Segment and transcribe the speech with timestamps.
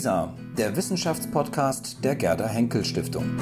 [0.00, 3.36] WISA, der Wissenschaftspodcast der Gerda Henkel Stiftung.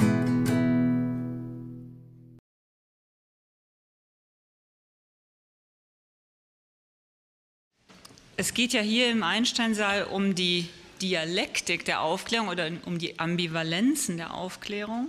[8.35, 10.67] Es geht ja hier im Einsteinsaal um die
[11.01, 15.07] Dialektik der Aufklärung oder um die Ambivalenzen der Aufklärung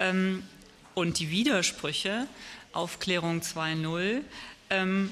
[0.00, 0.42] ähm,
[0.94, 2.26] und die Widersprüche.
[2.72, 4.22] Aufklärung 2.0.
[4.70, 5.10] Ähm,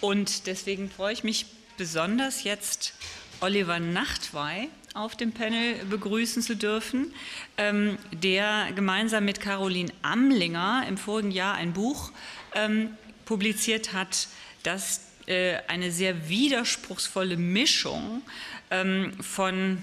[0.00, 1.46] und deswegen freue ich mich
[1.76, 2.94] besonders jetzt
[3.40, 7.14] Oliver Nachtwey auf dem Panel begrüßen zu dürfen,
[7.56, 12.10] ähm, der gemeinsam mit Caroline Amlinger im vorigen Jahr ein Buch
[12.54, 12.90] ähm,
[13.24, 14.28] publiziert hat,
[14.62, 18.22] das äh, eine sehr widerspruchsvolle Mischung
[18.70, 19.78] ähm, von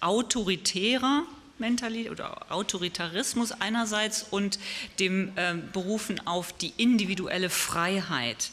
[0.00, 1.24] autoritärer
[1.58, 4.58] Mentalität oder Autoritarismus einerseits und
[5.00, 5.32] dem
[5.72, 8.50] Berufen auf die individuelle Freiheit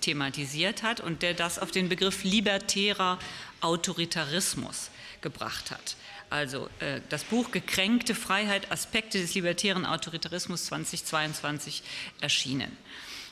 [0.00, 3.18] thematisiert hat und der das auf den Begriff libertärer
[3.60, 5.96] Autoritarismus gebracht hat.
[6.30, 11.82] Also äh, das Buch Gekränkte Freiheit, Aspekte des libertären Autoritarismus 2022
[12.20, 12.76] erschienen.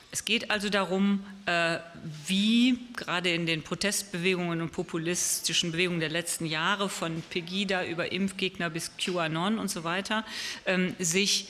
[0.09, 1.79] Es geht also darum, äh,
[2.25, 8.69] wie gerade in den Protestbewegungen und populistischen Bewegungen der letzten Jahre, von Pegida über Impfgegner
[8.69, 10.25] bis QAnon und so weiter,
[10.65, 11.49] ähm, sich,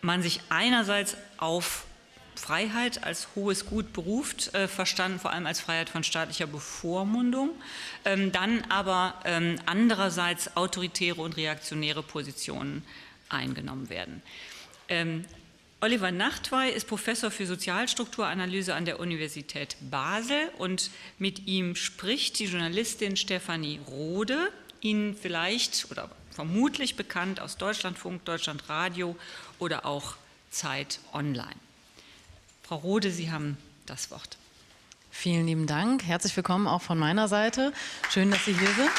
[0.00, 1.84] man sich einerseits auf
[2.40, 7.50] Freiheit als hohes Gut beruft, äh, verstanden vor allem als Freiheit von staatlicher Bevormundung,
[8.04, 12.84] ähm, dann aber ähm, andererseits autoritäre und reaktionäre Positionen
[13.28, 14.22] eingenommen werden.
[15.82, 22.46] Oliver Nachtwey ist Professor für Sozialstrukturanalyse an der Universität Basel und mit ihm spricht die
[22.46, 29.16] Journalistin Stefanie Rode, Ihnen vielleicht oder vermutlich bekannt aus Deutschlandfunk, Deutschlandradio
[29.58, 30.16] oder auch
[30.50, 31.69] Zeit Online.
[32.70, 34.38] Frau Rode, Sie haben das Wort.
[35.10, 36.04] Vielen lieben Dank.
[36.04, 37.72] Herzlich willkommen auch von meiner Seite.
[38.10, 38.90] Schön, dass Sie hier sind.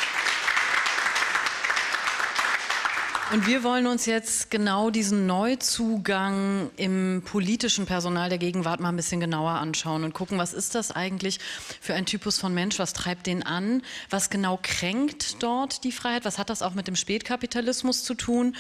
[3.32, 8.98] Und wir wollen uns jetzt genau diesen Neuzugang im politischen Personal der Gegenwart mal ein
[8.98, 11.40] bisschen genauer anschauen und gucken, was ist das eigentlich
[11.80, 16.26] für ein Typus von Mensch, was treibt den an, was genau kränkt dort die Freiheit,
[16.26, 18.54] was hat das auch mit dem Spätkapitalismus zu tun?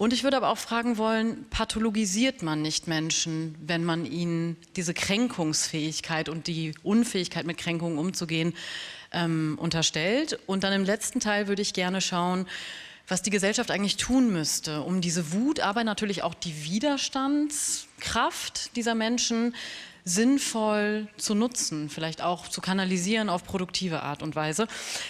[0.00, 4.94] Und ich würde aber auch fragen wollen, pathologisiert man nicht Menschen, wenn man ihnen diese
[4.94, 8.54] Kränkungsfähigkeit und die Unfähigkeit mit Kränkungen umzugehen
[9.12, 10.38] ähm, unterstellt?
[10.46, 12.46] Und dann im letzten Teil würde ich gerne schauen,
[13.08, 18.94] was die Gesellschaft eigentlich tun müsste, um diese Wut, aber natürlich auch die Widerstandskraft dieser
[18.94, 19.54] Menschen
[20.04, 24.66] sinnvoll zu nutzen, vielleicht auch zu kanalisieren auf produktive Art und Weise.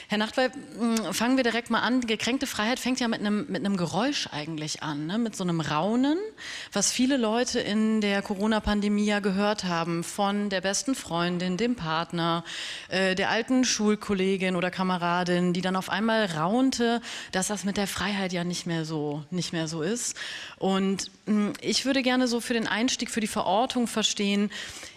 [0.09, 2.01] Herr Nachtwey, hm, fangen wir direkt mal an.
[2.01, 5.19] Gekränkte Freiheit fängt ja mit einem, mit einem Geräusch eigentlich an, ne?
[5.19, 6.19] mit so einem Raunen,
[6.73, 12.45] was viele Leute in der Corona-Pandemie ja gehört haben, von der besten Freundin, dem Partner,
[12.89, 17.01] äh, der alten Schulkollegin oder Kameradin, die dann auf einmal raunte,
[17.33, 20.17] dass das mit der Freiheit ja nicht mehr so, nicht mehr so ist.
[20.59, 24.51] Und hm, ich würde gerne so für den Einstieg, für die Verortung verstehen,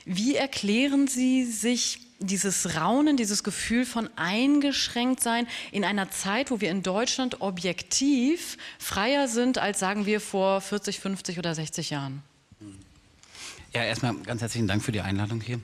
[0.05, 6.61] wie erklären Sie sich dieses Raunen, dieses Gefühl von eingeschränkt sein in einer Zeit, wo
[6.61, 12.23] wir in Deutschland objektiv freier sind als sagen wir vor 40, 50 oder 60 Jahren?
[13.73, 15.59] Ja, erstmal ganz herzlichen Dank für die Einladung hier.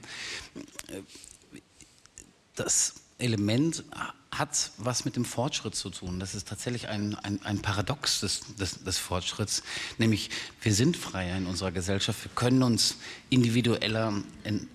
[2.56, 3.84] Das Element
[4.32, 6.20] hat was mit dem Fortschritt zu tun.
[6.20, 9.64] Das ist tatsächlich ein, ein, ein Paradox des, des, des, Fortschritts,
[9.98, 10.30] nämlich
[10.62, 12.98] wir sind freier in unserer Gesellschaft, wir können uns
[13.30, 14.14] individueller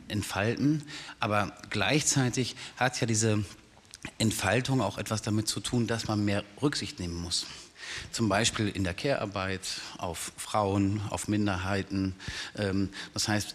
[0.09, 0.83] entfalten,
[1.21, 3.45] aber gleichzeitig hat ja diese
[4.19, 7.47] Entfaltung auch etwas damit zu tun, dass man mehr Rücksicht nehmen muss.
[8.11, 12.15] Zum Beispiel in der Care-Arbeit auf Frauen, auf Minderheiten.
[12.57, 13.55] Ähm, das heißt,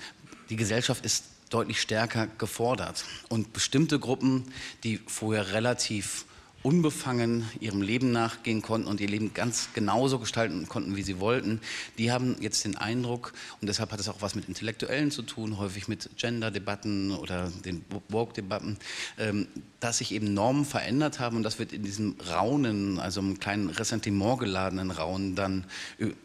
[0.49, 3.05] die Gesellschaft ist deutlich stärker gefordert.
[3.29, 4.45] Und bestimmte Gruppen,
[4.83, 6.25] die vorher relativ
[6.61, 11.61] unbefangen ihrem Leben nachgehen konnten und ihr Leben ganz genauso gestalten konnten, wie sie wollten,
[11.97, 15.57] die haben jetzt den Eindruck, und deshalb hat es auch was mit Intellektuellen zu tun,
[15.57, 18.77] häufig mit Gender-Debatten oder den Woke-Debatten,
[19.17, 19.47] ähm,
[19.79, 23.69] dass sich eben Normen verändert haben und das wird in diesem Raunen, also einem kleinen
[23.69, 25.63] Ressentiment geladenen Raunen dann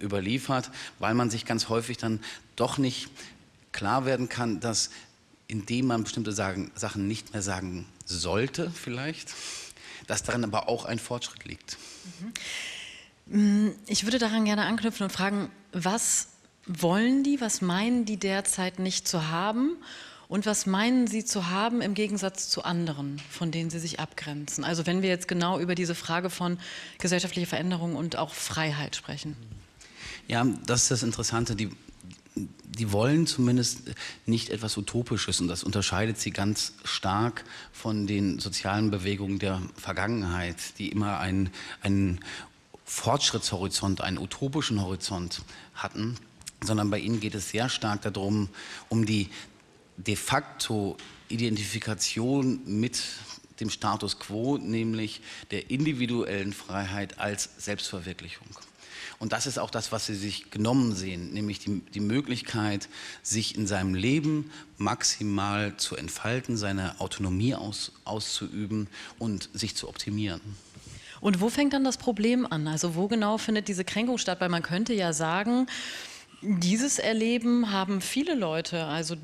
[0.02, 2.18] überliefert, weil man sich ganz häufig dann
[2.56, 3.08] doch nicht
[3.70, 4.90] klar werden kann, dass
[5.48, 9.32] indem man bestimmte sagen, Sachen nicht mehr sagen sollte vielleicht,
[10.06, 11.76] dass darin aber auch ein Fortschritt liegt.
[13.26, 13.72] Mhm.
[13.86, 16.28] Ich würde daran gerne anknüpfen und fragen, was
[16.66, 19.76] wollen die, was meinen die derzeit nicht zu haben
[20.28, 24.64] und was meinen sie zu haben im Gegensatz zu anderen, von denen sie sich abgrenzen?
[24.64, 26.58] Also wenn wir jetzt genau über diese Frage von
[26.98, 29.36] gesellschaftlicher Veränderung und auch Freiheit sprechen.
[30.26, 31.54] Ja, das ist das Interessante.
[31.54, 31.70] Die,
[32.36, 33.82] die wollen zumindest
[34.26, 40.56] nicht etwas Utopisches und das unterscheidet sie ganz stark von den sozialen Bewegungen der Vergangenheit,
[40.78, 41.50] die immer einen,
[41.80, 42.20] einen
[42.84, 45.42] Fortschrittshorizont, einen utopischen Horizont
[45.74, 46.16] hatten,
[46.64, 48.48] sondern bei ihnen geht es sehr stark darum,
[48.88, 49.30] um die
[49.96, 50.96] de facto
[51.28, 53.00] Identifikation mit
[53.60, 55.20] dem Status quo, nämlich
[55.52, 58.48] der individuellen Freiheit als Selbstverwirklichung.
[59.24, 62.90] Und das ist auch das, was sie sich genommen sehen, nämlich die, die Möglichkeit,
[63.22, 68.86] sich in seinem Leben maximal zu entfalten, seine Autonomie aus, auszuüben
[69.18, 70.42] und sich zu optimieren.
[71.22, 72.68] Und wo fängt dann das Problem an?
[72.68, 74.42] Also wo genau findet diese Kränkung statt?
[74.42, 75.68] Weil man könnte ja sagen,
[76.46, 79.16] dieses Erleben haben viele Leute, also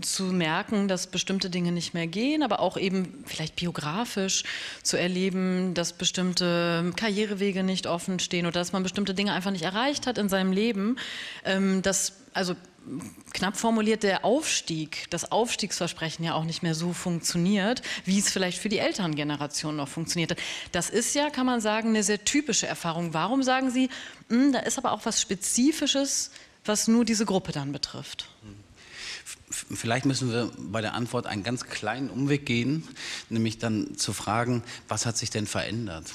[0.00, 4.44] zu merken, dass bestimmte Dinge nicht mehr gehen, aber auch eben vielleicht biografisch
[4.82, 9.64] zu erleben, dass bestimmte Karrierewege nicht offen stehen oder dass man bestimmte Dinge einfach nicht
[9.64, 10.96] erreicht hat in seinem Leben.
[11.44, 12.56] Ähm, dass, also
[13.32, 18.58] knapp formuliert der Aufstieg, das Aufstiegsversprechen ja auch nicht mehr so funktioniert, wie es vielleicht
[18.58, 20.36] für die älteren Generationen noch funktionierte.
[20.72, 23.14] Das ist ja, kann man sagen, eine sehr typische Erfahrung.
[23.14, 23.88] Warum sagen Sie,
[24.28, 26.30] hm, da ist aber auch was Spezifisches
[26.64, 28.28] was nur diese Gruppe dann betrifft?
[29.50, 32.88] Vielleicht müssen wir bei der Antwort einen ganz kleinen Umweg gehen,
[33.28, 36.06] nämlich dann zu fragen, was hat sich denn verändert?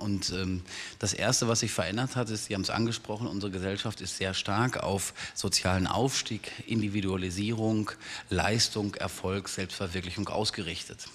[0.00, 0.62] Und ähm,
[0.98, 4.32] das Erste, was sich verändert hat, ist, Sie haben es angesprochen, unsere Gesellschaft ist sehr
[4.32, 7.90] stark auf sozialen Aufstieg, Individualisierung,
[8.30, 11.06] Leistung, Erfolg, Selbstverwirklichung ausgerichtet.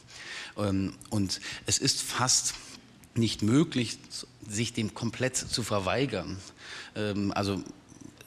[0.56, 2.54] Ähm, und es ist fast
[3.16, 3.98] nicht möglich,
[4.48, 6.38] sich dem komplett zu verweigern.
[6.96, 7.64] Ähm, also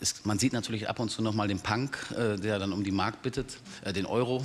[0.00, 2.84] es, man sieht natürlich ab und zu noch mal den Punk, äh, der dann um
[2.84, 4.44] die Mark bittet, äh, den Euro.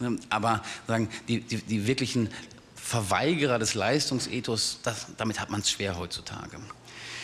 [0.00, 2.28] Ähm, aber sagen, die, die, die wirklichen
[2.74, 6.58] Verweigerer des Leistungsethos, das, damit hat man es schwer heutzutage.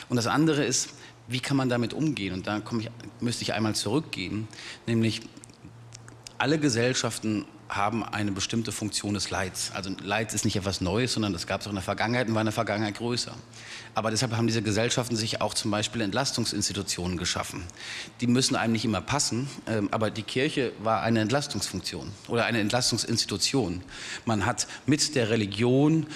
[0.09, 0.91] Und das andere ist,
[1.29, 2.35] wie kann man damit umgehen?
[2.35, 2.91] Und da ich,
[3.21, 4.49] müsste ich einmal zurückgehen,
[4.87, 5.23] nämlich
[6.39, 7.45] alle Gesellschaften
[7.77, 9.73] haben eine bestimmte Funktion des Leids.
[9.73, 12.35] Also Leid ist nicht etwas Neues, sondern das gab es auch in der Vergangenheit und
[12.35, 13.35] war in der Vergangenheit größer.
[13.95, 17.65] Aber deshalb haben diese Gesellschaften sich auch zum Beispiel Entlastungsinstitutionen geschaffen.
[18.21, 22.61] Die müssen einem nicht immer passen, ähm, aber die Kirche war eine Entlastungsfunktion oder eine
[22.61, 23.83] Entlastungsinstitution.
[24.27, 26.07] Man hat mit der Religion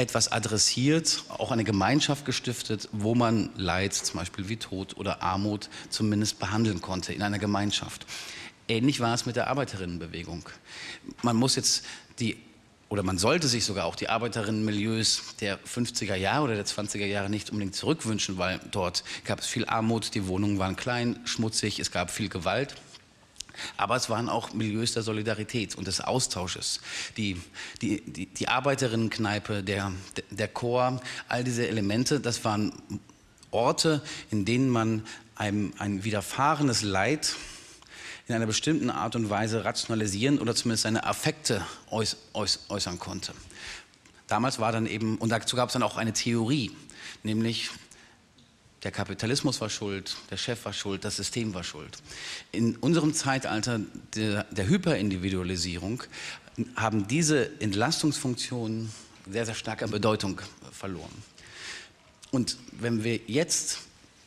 [0.00, 5.68] etwas adressiert, auch eine Gemeinschaft gestiftet, wo man Leid, zum Beispiel wie Tod oder Armut,
[5.90, 8.06] zumindest behandeln konnte in einer Gemeinschaft.
[8.70, 10.48] Ähnlich war es mit der Arbeiterinnenbewegung.
[11.22, 11.84] Man muss jetzt
[12.20, 12.36] die
[12.88, 17.30] oder man sollte sich sogar auch die Arbeiterinnenmilieus der 50er Jahre oder der 20er Jahre
[17.30, 21.90] nicht unbedingt zurückwünschen, weil dort gab es viel Armut, die Wohnungen waren klein, schmutzig, es
[21.90, 22.76] gab viel Gewalt.
[23.76, 26.80] Aber es waren auch Milieus der Solidarität und des Austausches.
[27.16, 27.40] Die,
[27.82, 29.92] die, die, die Arbeiterinnenkneipe, der,
[30.30, 32.72] der Chor, all diese Elemente, das waren
[33.50, 34.00] Orte,
[34.30, 37.34] in denen man einem ein widerfahrenes Leid
[38.30, 43.34] in einer bestimmten Art und Weise rationalisieren oder zumindest seine Affekte äuß, äuß, äußern konnte.
[44.28, 46.70] Damals war dann eben, und dazu gab es dann auch eine Theorie,
[47.24, 47.70] nämlich
[48.84, 51.98] der Kapitalismus war schuld, der Chef war schuld, das System war schuld.
[52.52, 53.80] In unserem Zeitalter
[54.14, 56.04] der, der Hyperindividualisierung
[56.76, 58.92] haben diese Entlastungsfunktionen
[59.28, 60.40] sehr, sehr stark an Bedeutung
[60.70, 61.10] verloren.
[62.30, 63.78] Und wenn wir jetzt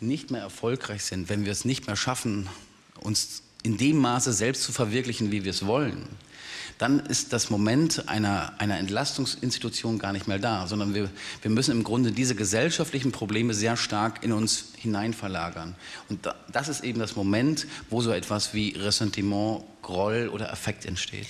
[0.01, 2.49] nicht mehr erfolgreich sind, wenn wir es nicht mehr schaffen,
[2.99, 6.07] uns in dem Maße selbst zu verwirklichen, wie wir es wollen,
[6.77, 11.09] dann ist das Moment einer, einer Entlastungsinstitution gar nicht mehr da, sondern wir,
[11.41, 15.75] wir müssen im Grunde diese gesellschaftlichen Probleme sehr stark in uns hinein verlagern.
[16.09, 21.27] Und das ist eben das Moment, wo so etwas wie Ressentiment, Groll oder Affekt entsteht.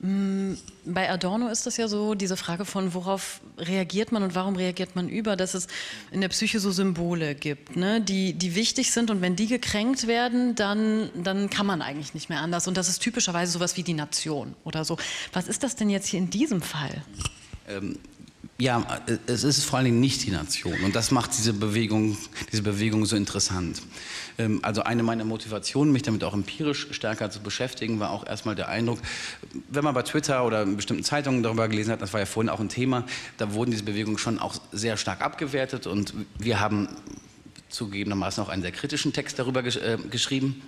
[0.00, 0.54] Mm,
[0.86, 4.96] bei Adorno ist das ja so, diese Frage von worauf reagiert man und warum reagiert
[4.96, 5.66] man über, dass es
[6.10, 10.06] in der Psyche so Symbole gibt, ne, die, die wichtig sind und wenn die gekränkt
[10.06, 12.66] werden, dann, dann kann man eigentlich nicht mehr anders.
[12.66, 14.96] Und das ist typischerweise sowas wie die Nation oder so.
[15.34, 17.02] Was ist das denn jetzt hier in diesem Fall?
[17.68, 17.98] Ähm,
[18.60, 18.84] ja,
[19.26, 22.18] es ist vor allen Dingen nicht die Nation und das macht diese Bewegung,
[22.52, 23.80] diese Bewegung so interessant.
[24.36, 28.54] Ähm, also eine meiner Motivationen, mich damit auch empirisch stärker zu beschäftigen, war auch erstmal
[28.54, 28.98] der Eindruck,
[29.70, 32.50] wenn man bei Twitter oder in bestimmten Zeitungen darüber gelesen hat, das war ja vorhin
[32.50, 33.06] auch ein Thema,
[33.38, 36.88] da wurden diese Bewegungen schon auch sehr stark abgewertet und wir haben
[37.70, 40.62] zugegebenermaßen auch einen sehr kritischen Text darüber äh, geschrieben.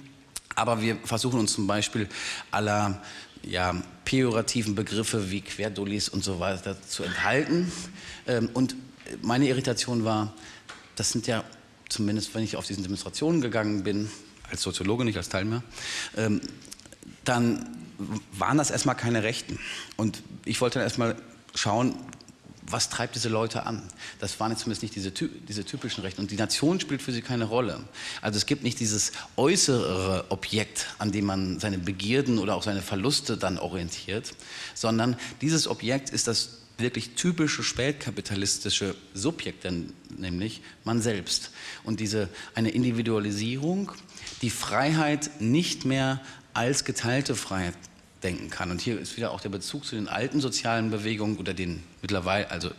[0.55, 2.09] Aber wir versuchen uns zum Beispiel
[2.51, 3.01] aller
[3.43, 7.71] ja, pejorativen Begriffe wie Querdullis und so weiter zu enthalten.
[8.27, 8.77] Ähm, und
[9.21, 10.33] meine Irritation war,
[10.97, 11.45] das sind ja,
[11.89, 14.11] zumindest wenn ich auf diesen Demonstrationen gegangen bin,
[14.51, 15.63] als Soziologe, nicht als Teilnehmer,
[16.17, 16.41] ähm,
[17.25, 17.77] dann
[18.33, 19.59] waren das erstmal keine Rechten.
[19.97, 21.17] Und ich wollte dann erstmal
[21.55, 21.95] schauen,
[22.71, 23.83] was treibt diese Leute an?
[24.21, 26.21] Das waren jetzt zumindest nicht diese, diese typischen Rechte.
[26.21, 27.81] Und die Nation spielt für sie keine Rolle.
[28.21, 32.83] Also es gibt nicht dieses äußere Objekt, an dem man seine Begierden oder auch seine
[32.83, 34.35] Verluste dann orientiert,
[34.75, 39.67] sondern dieses Objekt ist das wirklich typische spätkapitalistische Subjekt,
[40.17, 41.51] nämlich man selbst.
[41.85, 43.93] Und diese eine Individualisierung,
[44.41, 46.21] die Freiheit nicht mehr
[46.55, 47.75] als geteilte Freiheit
[48.23, 48.71] denken kann.
[48.71, 52.51] Und hier ist wieder auch der Bezug zu den alten sozialen Bewegungen oder den mittlerweile,
[52.51, 52.71] also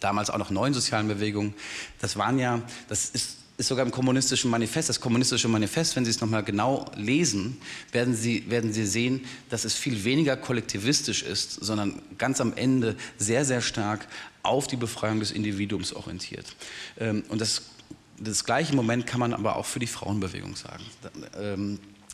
[0.00, 1.54] damals auch noch neuen sozialen Bewegungen.
[2.00, 4.88] Das waren ja, das ist, ist sogar im kommunistischen Manifest.
[4.88, 7.58] Das kommunistische Manifest, wenn Sie es nochmal genau lesen,
[7.92, 12.96] werden Sie, werden Sie sehen, dass es viel weniger kollektivistisch ist, sondern ganz am Ende
[13.18, 14.08] sehr, sehr stark
[14.42, 16.46] auf die Befreiung des Individuums orientiert.
[16.98, 17.62] Ähm, und das,
[18.18, 20.84] das gleiche Moment kann man aber auch für die Frauenbewegung sagen.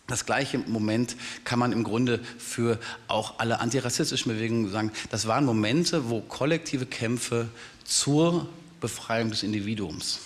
[0.07, 4.93] Das gleiche Moment kann man im Grunde für auch alle antirassistischen Bewegungen sagen.
[5.11, 7.49] Das waren Momente, wo kollektive Kämpfe
[7.85, 8.49] zur
[8.81, 10.21] Befreiung des Individuums,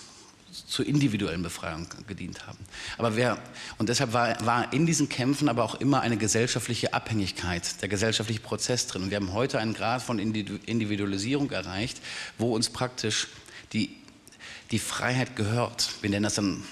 [0.66, 2.58] zur individuellen Befreiung gedient haben.
[2.98, 3.38] Aber wer,
[3.78, 8.40] und deshalb war, war in diesen Kämpfen aber auch immer eine gesellschaftliche Abhängigkeit, der gesellschaftliche
[8.40, 9.04] Prozess drin.
[9.04, 12.00] Und wir haben heute einen Grad von Individualisierung erreicht,
[12.36, 13.28] wo uns praktisch
[13.72, 13.96] die
[14.70, 15.90] die Freiheit gehört.
[16.00, 16.62] Wir nennen das dann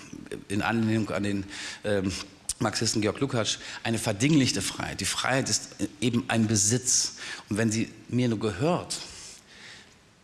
[0.49, 1.45] in Anlehnung an den
[1.85, 2.13] ähm,
[2.59, 5.01] Marxisten Georg Lukács, eine verdinglichte Freiheit.
[5.01, 7.15] Die Freiheit ist eben ein Besitz.
[7.49, 8.99] Und wenn sie mir nur gehört,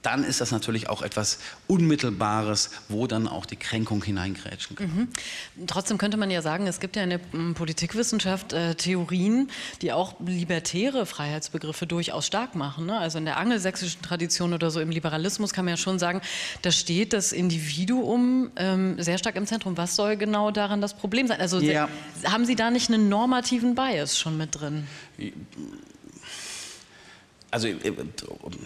[0.04, 5.08] dann ist das natürlich auch etwas Unmittelbares, wo dann auch die Kränkung hineingrätschen kann.
[5.56, 5.66] Mhm.
[5.66, 7.20] Trotzdem könnte man ja sagen, es gibt ja in der
[7.54, 9.50] Politikwissenschaft äh, Theorien,
[9.82, 12.86] die auch libertäre Freiheitsbegriffe durchaus stark machen.
[12.86, 12.98] Ne?
[12.98, 16.20] Also in der angelsächsischen Tradition oder so im Liberalismus kann man ja schon sagen,
[16.62, 19.76] da steht das Individuum ähm, sehr stark im Zentrum.
[19.76, 21.40] Was soll genau daran das Problem sein?
[21.40, 21.88] Also ja.
[22.26, 24.86] haben Sie da nicht einen normativen Bias schon mit drin?
[27.54, 27.92] Also äh,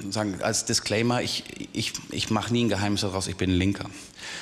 [0.09, 3.85] sagen als Disclaimer, ich, ich, ich mache nie ein Geheimnis daraus, ich bin Linker.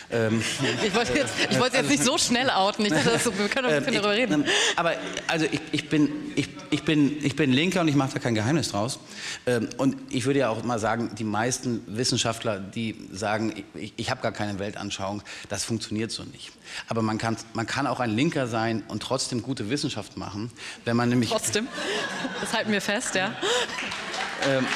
[0.08, 0.40] Ähm,
[0.86, 3.66] ich wollte jetzt, ich wollte jetzt nicht so schnell outen, ich dachte, so, wir können
[3.66, 4.44] ein bisschen ähm, darüber reden.
[4.44, 4.92] Ähm, aber
[5.26, 8.36] also ich, ich, bin, ich, ich, bin, ich bin Linker und ich mache da kein
[8.36, 9.00] Geheimnis draus.
[9.46, 14.10] Ähm, und ich würde ja auch mal sagen, die meisten Wissenschaftler, die sagen, ich, ich
[14.12, 16.52] habe gar keine Weltanschauung, das funktioniert so nicht.
[16.86, 20.52] Aber man kann, man kann auch ein Linker sein und trotzdem gute Wissenschaft machen,
[20.84, 21.30] wenn man nämlich...
[21.30, 21.66] Trotzdem?
[22.40, 23.34] Das halten wir fest, ja.
[24.44, 24.66] Ähm,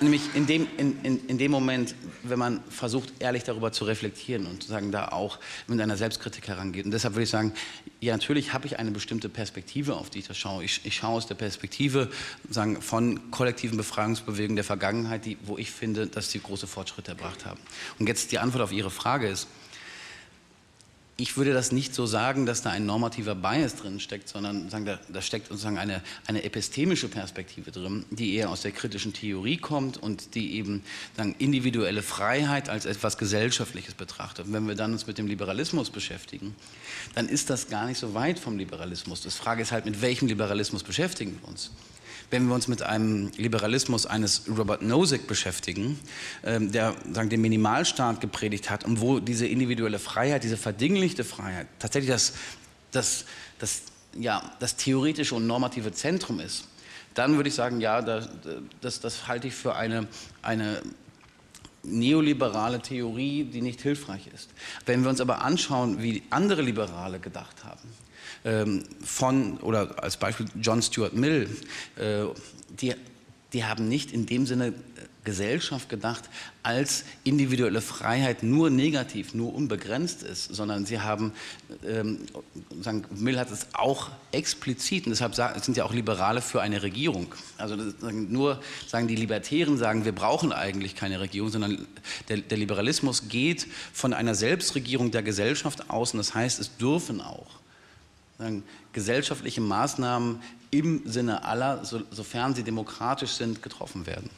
[0.00, 4.46] nämlich in dem, in, in, in dem Moment, wenn man versucht, ehrlich darüber zu reflektieren
[4.46, 6.84] und sozusagen da auch mit einer Selbstkritik herangeht.
[6.84, 7.52] Und deshalb würde ich sagen,
[8.00, 10.64] ja, natürlich habe ich eine bestimmte Perspektive, auf die ich das schaue.
[10.64, 12.10] Ich, ich schaue aus der Perspektive
[12.48, 17.44] sagen, von kollektiven Befreiungsbewegungen der Vergangenheit, die, wo ich finde, dass sie große Fortschritte erbracht
[17.44, 17.60] haben.
[17.98, 19.48] Und jetzt die Antwort auf Ihre Frage ist,
[21.20, 24.84] ich würde das nicht so sagen, dass da ein normativer Bias drin steckt, sondern sagen,
[24.84, 29.56] da, da, steckt sozusagen eine, eine epistemische Perspektive drin, die eher aus der kritischen Theorie
[29.56, 30.84] kommt und die eben
[31.16, 34.46] sagen, individuelle Freiheit als etwas Gesellschaftliches betrachtet.
[34.46, 36.54] Und wenn wir dann uns mit dem Liberalismus beschäftigen,
[37.16, 39.22] dann ist das gar nicht so weit vom Liberalismus.
[39.22, 41.72] Die Frage ist halt, mit welchem Liberalismus beschäftigen wir uns?
[42.30, 45.98] Wenn wir uns mit einem Liberalismus eines Robert Nozick beschäftigen,
[46.44, 51.66] ähm, der sagen, den Minimalstaat gepredigt hat und wo diese individuelle Freiheit, diese verdinglichte Freiheit
[51.78, 52.34] tatsächlich das,
[52.92, 53.24] das,
[53.58, 53.82] das,
[54.14, 56.64] ja, das theoretische und normative Zentrum ist,
[57.14, 58.28] dann würde ich sagen, ja, das,
[58.80, 60.06] das, das halte ich für eine,
[60.42, 60.82] eine
[61.90, 64.50] neoliberale Theorie, die nicht hilfreich ist.
[64.86, 67.88] Wenn wir uns aber anschauen, wie andere Liberale gedacht haben,
[68.44, 71.48] ähm, von, oder als Beispiel John Stuart Mill,
[71.96, 72.24] äh,
[72.80, 72.94] die,
[73.52, 74.72] die haben nicht in dem Sinne äh,
[75.28, 76.24] Gesellschaft gedacht,
[76.62, 81.34] als individuelle Freiheit nur negativ, nur unbegrenzt ist, sondern sie haben,
[81.86, 82.20] ähm,
[82.80, 87.34] sagen, Mill hat es auch explizit, und deshalb sind ja auch Liberale für eine Regierung.
[87.58, 91.86] Also nur sagen die Libertären sagen, wir brauchen eigentlich keine Regierung, sondern
[92.30, 97.20] der, der Liberalismus geht von einer Selbstregierung der Gesellschaft aus, und das heißt, es dürfen
[97.20, 97.58] auch
[98.92, 104.30] gesellschaftliche Maßnahmen im Sinne aller, so, sofern sie demokratisch sind, getroffen werden.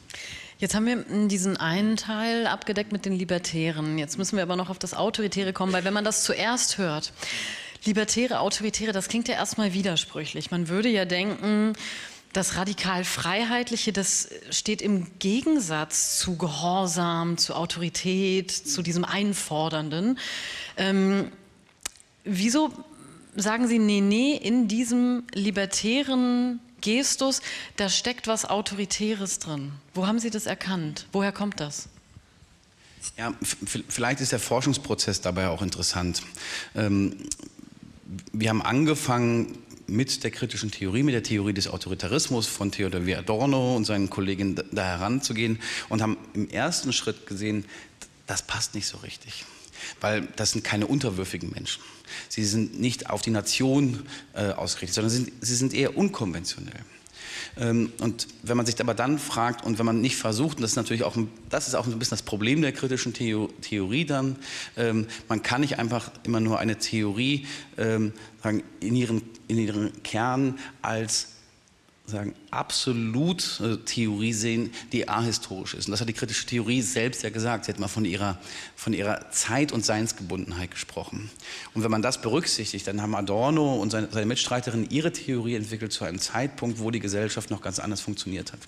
[0.61, 3.97] Jetzt haben wir diesen einen Teil abgedeckt mit den Libertären.
[3.97, 7.13] Jetzt müssen wir aber noch auf das Autoritäre kommen, weil wenn man das zuerst hört,
[7.83, 10.51] Libertäre, Autoritäre, das klingt ja erstmal widersprüchlich.
[10.51, 11.73] Man würde ja denken,
[12.31, 20.19] das radikal Freiheitliche, das steht im Gegensatz zu Gehorsam, zu Autorität, zu diesem Einfordernden.
[20.77, 21.31] Ähm,
[22.23, 22.71] wieso
[23.35, 27.41] sagen Sie, nee, nee, in diesem libertären Gestus,
[27.77, 29.71] da steckt was Autoritäres drin.
[29.93, 31.07] Wo haben Sie das erkannt?
[31.11, 31.87] Woher kommt das?
[33.17, 33.33] Ja,
[33.89, 36.21] vielleicht ist der Forschungsprozess dabei auch interessant.
[36.75, 37.15] Ähm,
[38.31, 39.57] wir haben angefangen
[39.87, 43.15] mit der kritischen Theorie, mit der Theorie des Autoritarismus von Theodor W.
[43.15, 45.59] Adorno und seinen Kollegen da heranzugehen
[45.89, 47.65] und haben im ersten Schritt gesehen,
[48.27, 49.45] das passt nicht so richtig,
[49.99, 51.81] weil das sind keine unterwürfigen Menschen.
[52.29, 56.81] Sie sind nicht auf die Nation äh, ausgerichtet, sondern sind, sie sind eher unkonventionell.
[57.57, 60.71] Ähm, und wenn man sich aber dann fragt und wenn man nicht versucht, und das
[60.71, 61.15] ist natürlich auch,
[61.49, 64.37] das ist auch ein bisschen das Problem der kritischen Theorie dann,
[64.77, 67.45] ähm, man kann nicht einfach immer nur eine Theorie
[67.77, 68.13] ähm,
[68.79, 71.27] in ihren, in ihren Kern als
[72.05, 75.85] sagen, absolut äh, Theorie sehen, die ahistorisch ist.
[75.85, 77.65] Und das hat die kritische Theorie selbst ja gesagt.
[77.65, 78.37] Sie hat mal von ihrer,
[78.75, 81.29] von ihrer Zeit- und Seinsgebundenheit gesprochen.
[81.73, 85.93] Und wenn man das berücksichtigt, dann haben Adorno und seine, seine Mitstreiterin ihre Theorie entwickelt
[85.93, 88.59] zu einem Zeitpunkt, wo die Gesellschaft noch ganz anders funktioniert hat.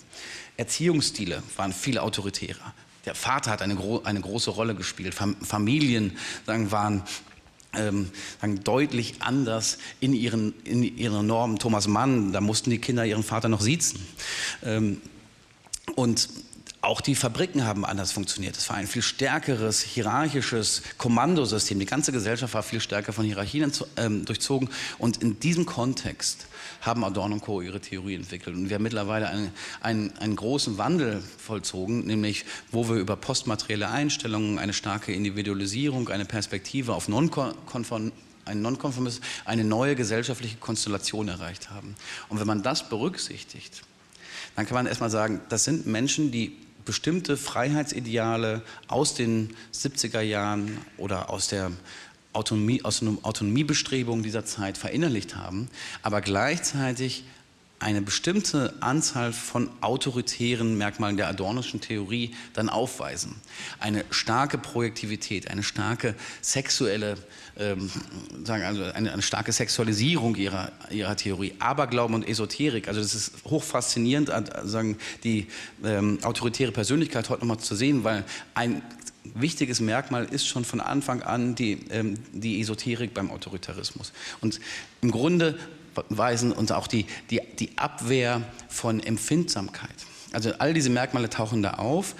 [0.57, 2.73] Erziehungsstile waren viel autoritärer.
[3.05, 5.13] Der Vater hat eine, gro eine große Rolle gespielt.
[5.13, 7.03] Familien sagen, waren
[7.75, 8.10] ähm,
[8.63, 11.60] deutlich anders in ihren, in ihren Normen.
[11.60, 14.00] Thomas Mann, da mussten die Kinder ihren Vater noch siezen.
[14.63, 15.01] Ähm,
[15.96, 16.30] und
[16.83, 18.57] auch die Fabriken haben anders funktioniert.
[18.57, 21.79] Es war ein viel stärkeres hierarchisches Kommandosystem.
[21.79, 24.69] Die ganze Gesellschaft war viel stärker von Hierarchien ähm, durchzogen.
[24.97, 26.45] Und in diesem Kontext
[26.81, 27.61] haben Adorno und Co.
[27.61, 28.57] ihre Theorie entwickelt.
[28.57, 33.89] Und wir haben mittlerweile einen, einen, einen großen Wandel vollzogen, nämlich wo wir über postmaterielle
[33.89, 38.11] Einstellungen, eine starke Individualisierung, eine Perspektive auf non-konform
[38.45, 41.95] ein Nonkonformismus, eine neue gesellschaftliche Konstellation erreicht haben.
[42.27, 43.83] Und wenn man das berücksichtigt,
[44.57, 50.77] dann kann man erstmal sagen, das sind Menschen, die bestimmte Freiheitsideale aus den 70er Jahren
[50.97, 51.71] oder aus der
[52.33, 55.69] Autonomie, aus Autonomiebestrebung dieser Zeit verinnerlicht haben,
[56.01, 57.25] aber gleichzeitig
[57.83, 63.35] eine bestimmte Anzahl von autoritären Merkmalen der Adornoschen Theorie dann aufweisen.
[63.79, 67.17] Eine starke Projektivität, eine starke sexuelle,
[67.57, 67.91] ähm,
[68.45, 72.87] sagen also eine, eine, starke Sexualisierung ihrer, ihrer Theorie, Aberglauben und Esoterik.
[72.87, 74.31] Also das ist hochfaszinierend,
[74.63, 75.47] sagen die
[75.83, 78.23] ähm, autoritäre Persönlichkeit heute nochmal zu sehen, weil
[78.53, 78.81] ein
[79.35, 84.13] wichtiges Merkmal ist schon von Anfang an die, ähm, die Esoterik beim Autoritarismus.
[84.41, 84.59] Und
[85.01, 85.57] im Grunde
[86.09, 89.89] weisen uns auch die, die, die Abwehr von Empfindsamkeit.
[90.31, 92.15] Also all diese Merkmale tauchen da auf,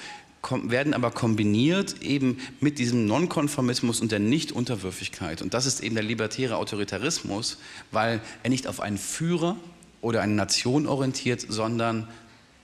[0.52, 5.42] werden aber kombiniert eben mit diesem Nonkonformismus und der Nichtunterwürfigkeit.
[5.42, 7.58] Und das ist eben der libertäre Autoritarismus,
[7.92, 9.56] weil er nicht auf einen Führer
[10.02, 12.08] oder eine Nation orientiert, sondern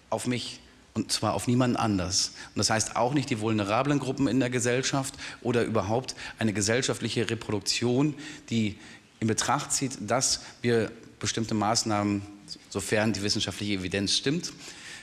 [0.09, 0.59] auf mich
[0.93, 2.33] und zwar auf niemanden anders.
[2.53, 7.29] Und das heißt auch nicht die vulnerablen Gruppen in der Gesellschaft oder überhaupt eine gesellschaftliche
[7.29, 8.15] Reproduktion,
[8.49, 8.75] die
[9.19, 12.21] in Betracht zieht, dass wir bestimmte Maßnahmen,
[12.69, 14.53] sofern die wissenschaftliche Evidenz stimmt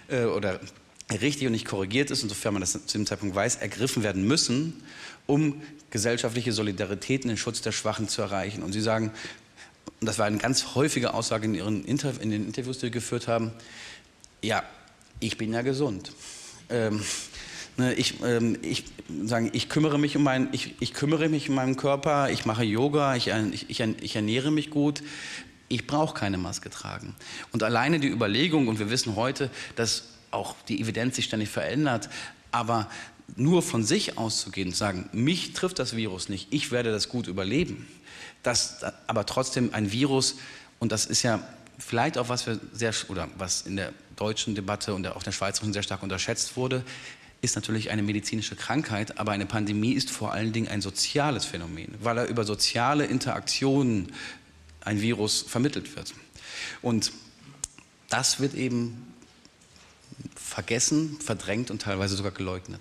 [0.08, 0.60] äh, oder
[1.10, 4.26] richtig und nicht korrigiert ist und sofern man das zu dem Zeitpunkt weiß, ergriffen werden
[4.26, 4.82] müssen,
[5.26, 8.62] um gesellschaftliche Solidarität und den Schutz der Schwachen zu erreichen.
[8.62, 9.12] Und Sie sagen,
[10.00, 12.90] und das war eine ganz häufige Aussage in, Ihren Inter in den Interviews, die Sie
[12.90, 13.52] geführt haben,
[14.42, 14.62] ja,
[15.20, 16.12] ich bin ja gesund.
[16.68, 17.02] Ähm,
[17.76, 18.84] ne, ich, ähm, ich,
[19.24, 22.64] sagen, ich, kümmere mich um mein, ich, ich kümmere mich um meinen Körper, ich mache
[22.64, 25.02] Yoga, ich, ich, ich ernähre mich gut.
[25.68, 27.14] Ich brauche keine Maske tragen.
[27.52, 32.08] Und alleine die Überlegung, und wir wissen heute, dass auch die Evidenz sich ständig verändert,
[32.52, 32.88] aber
[33.34, 37.26] nur von sich auszugehen und sagen, mich trifft das Virus nicht, ich werde das gut
[37.26, 37.86] überleben,
[38.42, 40.36] dass aber trotzdem ein Virus,
[40.78, 41.42] und das ist ja
[41.78, 45.72] vielleicht auch was wir sehr, oder was in der deutschen Debatte und auch der schweizerischen
[45.72, 46.84] sehr stark unterschätzt wurde,
[47.42, 51.94] ist natürlich eine medizinische Krankheit, aber eine Pandemie ist vor allen Dingen ein soziales Phänomen,
[52.00, 54.12] weil er über soziale Interaktionen
[54.80, 56.14] ein Virus vermittelt wird.
[56.82, 57.12] Und
[58.08, 59.14] das wird eben
[60.34, 62.80] vergessen, verdrängt und teilweise sogar geleugnet.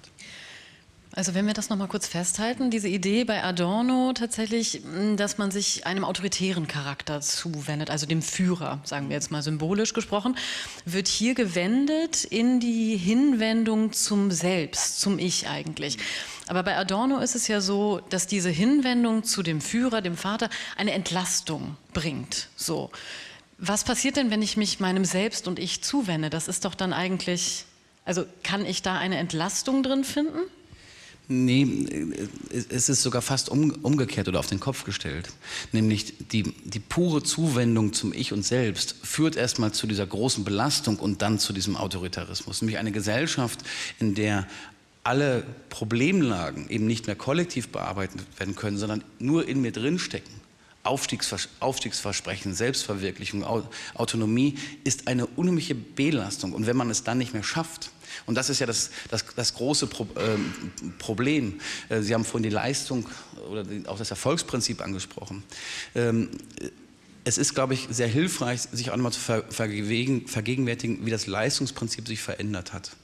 [1.18, 5.38] Also wenn wir das noch mal kurz festhalten, diese Idee bei Adorno tatsächlich, hm, dass
[5.38, 10.38] man sich einem autoritären Charakter zuwendet, also dem Führer, sagen wir jetzt mal symbolisch gesprochen,
[10.84, 15.98] wird hier gewendet in die Hinwendung zum Selbst, zum Ich eigentlich.
[16.48, 20.50] Aber bei Adorno ist es ja so, dass diese Hinwendung zu dem Führer, dem Vater,
[20.76, 22.50] eine Entlastung bringt.
[22.58, 22.92] So.
[23.58, 26.30] Was passiert denn, wenn ich mich meinem Selbst und Ich zuwende?
[26.30, 27.64] Das ist doch dann eigentlich,
[28.04, 30.40] also kann ich da eine Entlastung drin finden?
[31.28, 31.86] Nee,
[32.70, 35.30] es ist sogar fast um, umgekehrt oder auf den Kopf gestellt.
[35.72, 40.98] Nämlich die, die pure Zuwendung zum Ich und Selbst führt erstmal zu dieser großen Belastung
[40.98, 42.62] und dann zu diesem Autoritarismus.
[42.62, 43.62] Nämlich eine Gesellschaft,
[44.00, 44.48] in der
[45.04, 50.45] alle Problemlagen eben nicht mehr kollektiv bearbeitet werden können, sondern nur in mir drinstecken.
[50.86, 53.44] Aufstiegsvers Aufstiegsversprechen, Selbstverwirklichung,
[53.94, 56.54] Autonomie ist eine unheimliche Belastung.
[56.54, 57.92] Und wenn man es dann nicht mehr schafft,
[58.26, 60.38] und das ist ja das, das, das große Pro, äh,
[61.00, 61.60] Problem.
[61.90, 63.08] Äh, Sie haben vorhin die Leistung
[63.50, 65.44] oder die, auch das Erfolgsprinzip angesprochen.
[65.96, 66.30] Ähm,
[67.24, 72.22] es ist, glaube ich, sehr hilfreich, sich auch nochmal zu vergegenwärtigen, wie das Leistungsprinzip sich
[72.22, 72.96] verändert hat.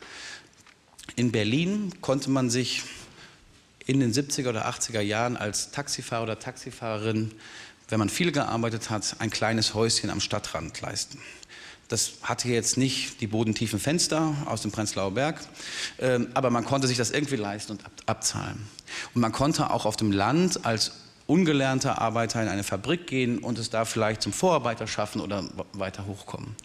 [1.15, 2.84] In Berlin konnte man sich
[3.88, 7.32] in den 70er oder 80er Jahren als Taxifahrer oder Taxifahrerin,
[7.91, 11.19] wenn man viel gearbeitet hat, ein kleines Häuschen am Stadtrand leisten.
[11.89, 15.41] Das hatte jetzt nicht die bodentiefen Fenster aus dem Prenzlauer Berg,
[15.99, 18.65] ähm, aber man konnte sich das irgendwie leisten und abzahlen.
[19.13, 20.93] Und man konnte auch auf dem Land als
[21.27, 26.06] ungelernter Arbeiter in eine Fabrik gehen und es da vielleicht zum Vorarbeiter schaffen oder weiter
[26.06, 26.56] hochkommen.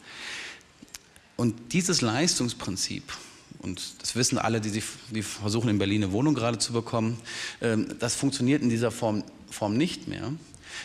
[1.35, 3.13] Und dieses Leistungsprinzip,
[3.59, 7.19] und das wissen alle, die, sich, die versuchen in Berlin eine Wohnung gerade zu bekommen,
[7.61, 10.33] ähm, das funktioniert in dieser Form, Form nicht mehr,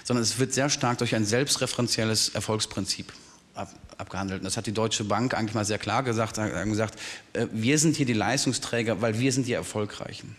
[0.03, 3.11] sondern es wird sehr stark durch ein selbstreferenzielles Erfolgsprinzip
[3.53, 4.41] ab, abgehandelt.
[4.41, 6.99] Und das hat die Deutsche Bank eigentlich mal sehr klar gesagt, haben gesagt,
[7.33, 10.35] äh, wir sind hier die Leistungsträger, weil wir sind die Erfolgreichen.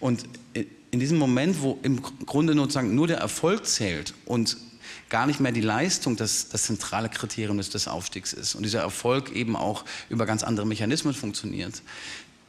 [0.00, 0.24] Und
[0.90, 4.56] in diesem Moment, wo im Grunde sozusagen nur der Erfolg zählt und
[5.08, 8.80] gar nicht mehr die Leistung das, das zentrale Kriterium des, des Aufstiegs ist und dieser
[8.80, 11.82] Erfolg eben auch über ganz andere Mechanismen funktioniert,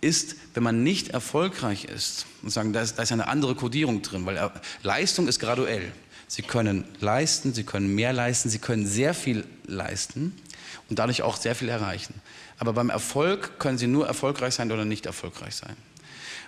[0.02, 4.02] ist, wenn man nicht erfolgreich ist, und sagen, da ist, da ist eine andere Kodierung
[4.02, 4.52] drin, weil
[4.84, 5.92] Leistung ist graduell.
[6.30, 10.40] Sie können leisten, Sie können mehr leisten, Sie können sehr viel leisten
[10.88, 12.14] und dadurch auch sehr viel erreichen.
[12.60, 15.76] Aber beim Erfolg können Sie nur erfolgreich sein oder nicht erfolgreich sein.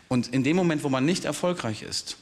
[0.07, 2.17] Und in dem Moment, wo man nicht erfolgreich ist,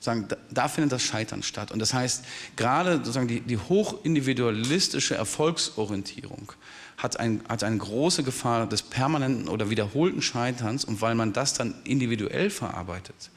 [0.00, 1.70] sagen, da, findet das Scheitern statt.
[1.70, 2.24] Und das heißt,
[2.56, 6.50] gerade sozusagen die, die hochindividualistische Erfolgsorientierung
[6.96, 10.84] hat, ein, hat eine große Gefahr des permanenten oder wiederholten Scheiterns.
[10.84, 13.30] Und weil man das dann individuell verarbeitet,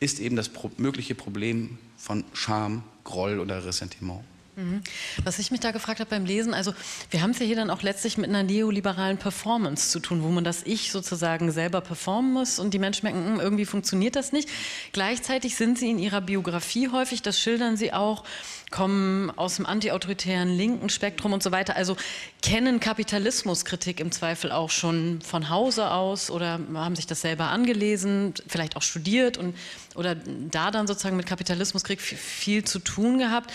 [0.00, 4.22] ist eben das mögliche Problem von Scham, Groll oder Ressentiment.
[4.54, 4.82] Mhm.
[5.24, 6.74] Was ich mich da gefragt habe beim Lesen, also
[7.10, 10.28] wir haben es ja hier dann auch letztlich mit einer neoliberalen Performance zu tun, wo
[10.28, 14.30] man das Ich sozusagen selber performen muss und die Menschen merken, hm, irgendwie funktioniert das
[14.30, 14.50] nicht.
[14.92, 18.24] Gleichzeitig sind sie in ihrer Biografie häufig, das schildern sie auch,
[18.70, 21.96] kommen aus dem antiautoritären linken Spektrum und so weiter, also
[22.42, 28.34] kennen Kapitalismuskritik im Zweifel auch schon von Hause aus oder haben sich das selber angelesen,
[28.46, 29.56] vielleicht auch studiert und
[29.94, 33.50] oder da dann sozusagen mit Kapitalismuskritik viel zu tun gehabt.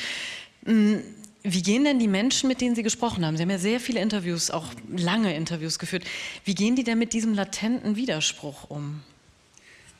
[0.67, 1.01] Hm,
[1.43, 3.37] wie gehen denn die Menschen, mit denen Sie gesprochen haben?
[3.37, 6.03] Sie haben ja sehr viele Interviews, auch lange Interviews geführt.
[6.43, 9.01] Wie gehen die denn mit diesem latenten Widerspruch um?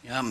[0.04, 0.24] Ja,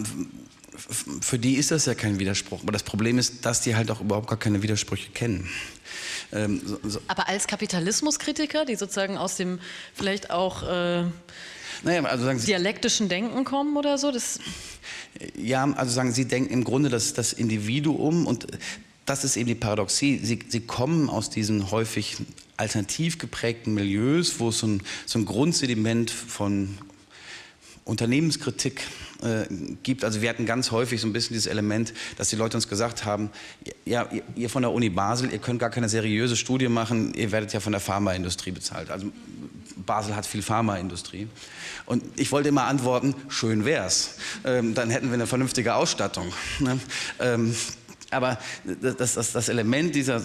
[1.20, 2.62] für die ist das ja kein Widerspruch.
[2.62, 5.48] Aber das Problem ist, dass die halt auch überhaupt gar keine Widersprüche kennen.
[6.32, 7.00] Ähm, so, so.
[7.08, 9.58] Aber als Kapitalismuskritiker, die sozusagen aus dem
[9.94, 11.04] vielleicht auch äh,
[11.82, 14.10] naja, also sagen Sie, dialektischen Denken kommen oder so?
[14.10, 14.38] Das
[15.36, 18.46] ja, also sagen Sie denken im Grunde dass das Individuum und
[19.06, 20.20] das ist eben die Paradoxie.
[20.22, 22.16] Sie, sie kommen aus diesen häufig
[22.56, 26.76] alternativ geprägten Milieus, wo es so ein, so ein Grundsediment von
[27.84, 28.82] Unternehmenskritik
[29.22, 29.46] äh,
[29.84, 30.02] gibt.
[30.02, 33.04] Also wir hatten ganz häufig so ein bisschen dieses Element, dass die Leute uns gesagt
[33.04, 33.30] haben,
[33.84, 37.30] ja, ihr, ihr von der Uni Basel, ihr könnt gar keine seriöse Studie machen, ihr
[37.30, 38.90] werdet ja von der Pharmaindustrie bezahlt.
[38.90, 39.12] Also
[39.76, 41.28] Basel hat viel Pharmaindustrie.
[41.84, 44.16] Und ich wollte immer antworten, schön wär's.
[44.44, 46.32] Ähm, dann hätten wir eine vernünftige Ausstattung.
[46.58, 46.80] Ne?
[47.20, 47.54] Ähm,
[48.10, 50.20] aber das, das, das Element dieser,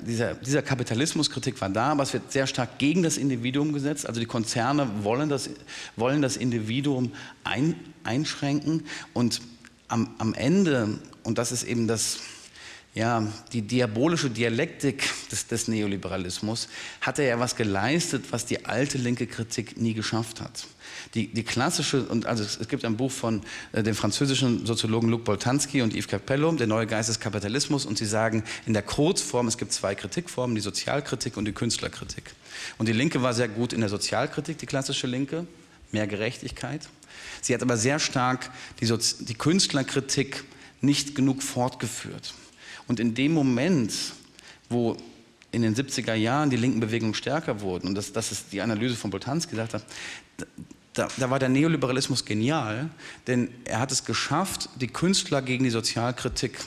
[0.00, 4.06] dieser, dieser Kapitalismuskritik war da, aber es wird sehr stark gegen das Individuum gesetzt.
[4.06, 5.50] Also die Konzerne wollen das,
[5.96, 7.12] wollen das Individuum
[7.44, 9.42] ein, einschränken und
[9.88, 12.18] am, am Ende, und das ist eben das,
[12.94, 16.68] ja, die diabolische Dialektik des, des, Neoliberalismus,
[17.00, 20.66] hat er ja was geleistet, was die alte linke Kritik nie geschafft hat.
[21.18, 25.24] Die, die klassische, und also es, gibt ein Buch von äh, dem französischen Soziologen Luc
[25.24, 29.48] Boltanski und Yves Capello, Der neue Geist des Kapitalismus, und sie sagen in der Kurzform,
[29.48, 32.36] es gibt zwei Kritikformen, die Sozialkritik und die Künstlerkritik.
[32.78, 35.44] Und die Linke war sehr gut in der Sozialkritik, die klassische Linke,
[35.90, 36.88] mehr Gerechtigkeit.
[37.42, 40.44] Sie hat aber sehr stark die, Sozi die Künstlerkritik
[40.82, 42.32] nicht genug fortgeführt.
[42.86, 43.92] Und in dem Moment,
[44.70, 44.96] wo
[45.50, 48.94] in den 70er Jahren die linken Bewegungen stärker wurden, und das, das ist die Analyse
[48.94, 49.82] von Boltanski gesagt hat,
[50.98, 52.90] da, da, war der Neoliberalismus genial,
[53.26, 56.58] denn er hat es geschafft, die Künstler gegen die Sozialkritik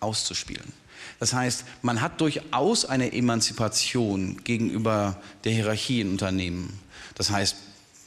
[0.00, 0.72] auszuspielen.
[1.20, 6.78] Das heißt, man hat durchaus eine Emanzipation gegenüber der Hierarchie in Unternehmen.
[7.14, 7.56] Das heißt,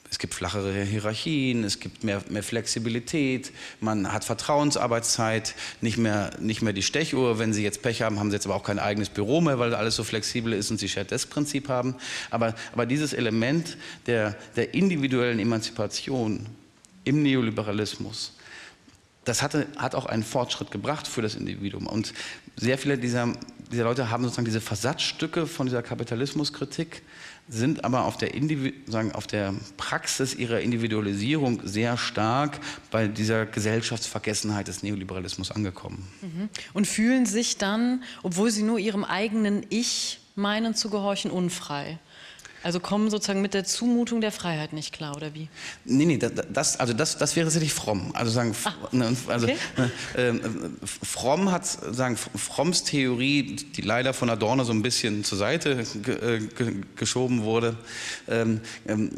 [0.09, 6.61] es gibt flachere Hierarchien, es gibt mehr, mehr, Flexibilität, man hat Vertrauensarbeitszeit, nicht mehr, nicht
[6.61, 7.39] mehr die Stechuhr.
[7.39, 9.75] Wenn Sie jetzt Pech haben, haben Sie jetzt aber auch kein eigenes Büro mehr, weil
[9.75, 11.95] alles so flexibel ist und Sie Shared-Desk-Prinzip haben.
[12.29, 16.45] Aber, aber dieses Element der, der individuellen Emanzipation
[17.03, 18.33] im Neoliberalismus,
[19.25, 21.85] das hatte, hat auch einen Fortschritt gebracht für das Individuum.
[21.85, 22.13] Und
[22.55, 23.33] sehr viele dieser,
[23.71, 27.01] dieser Leute haben sozusagen diese Versatzstücke von dieser Kapitalismuskritik
[27.49, 28.31] sind aber auf der,
[28.87, 32.59] sagen, auf der Praxis ihrer Individualisierung sehr stark
[32.91, 36.07] bei dieser Gesellschaftsvergessenheit des Neoliberalismus angekommen.
[36.21, 36.49] Mhm.
[36.73, 41.99] Und fühlen sich dann, obwohl sie nur ihrem eigenen Ich meinen zu gehorchen, unfrei.
[42.67, 45.47] Also kommen sozusagen mit der Zumutung der Freiheit nicht klar, oder wie?
[45.85, 48.11] Nee, nee, das, also das, das wäre sicherlich fromm.
[48.13, 49.57] Also sagen, ah, ne, also, okay.
[50.17, 50.33] äh,
[50.85, 56.41] Fromm hat, sagen, Fromms Theorie, die leider von Adorno so ein bisschen zur Seite äh,
[56.97, 57.77] geschoben wurde,
[58.27, 59.11] ähm, ähm,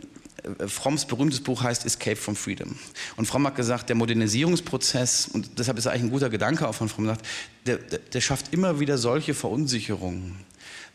[0.68, 2.78] Fromms berühmtes Buch heißt Escape from Freedom.
[3.18, 6.88] Und Fromm hat gesagt, der Modernisierungsprozess, und deshalb ist eigentlich ein guter Gedanke auch von
[6.88, 7.26] Fromm, sagt,
[7.66, 10.36] der, der, der schafft immer wieder solche Verunsicherungen,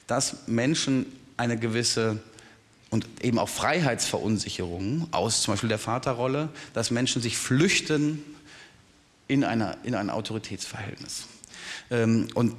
[0.06, 2.20] dass Menschen eine gewisse
[2.94, 8.22] und eben auch Freiheitsverunsicherungen aus zum Beispiel der Vaterrolle, dass Menschen sich flüchten
[9.26, 11.24] in, einer, in ein Autoritätsverhältnis.
[11.90, 12.54] Ähm, und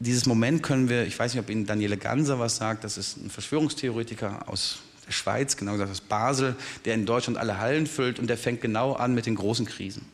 [0.00, 3.16] dieses Moment können wir, ich weiß nicht, ob Ihnen Daniele Ganser was sagt, das ist
[3.16, 8.18] ein Verschwörungstheoretiker aus der Schweiz, genau gesagt aus Basel, der in Deutschland alle Hallen füllt
[8.18, 10.04] und der fängt genau an mit den großen Krisen.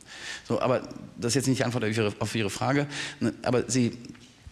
[0.46, 0.82] So, aber
[1.16, 2.86] das ist jetzt nicht die Antwort auf Ihre, auf Ihre Frage,
[3.18, 3.98] ne, aber Sie,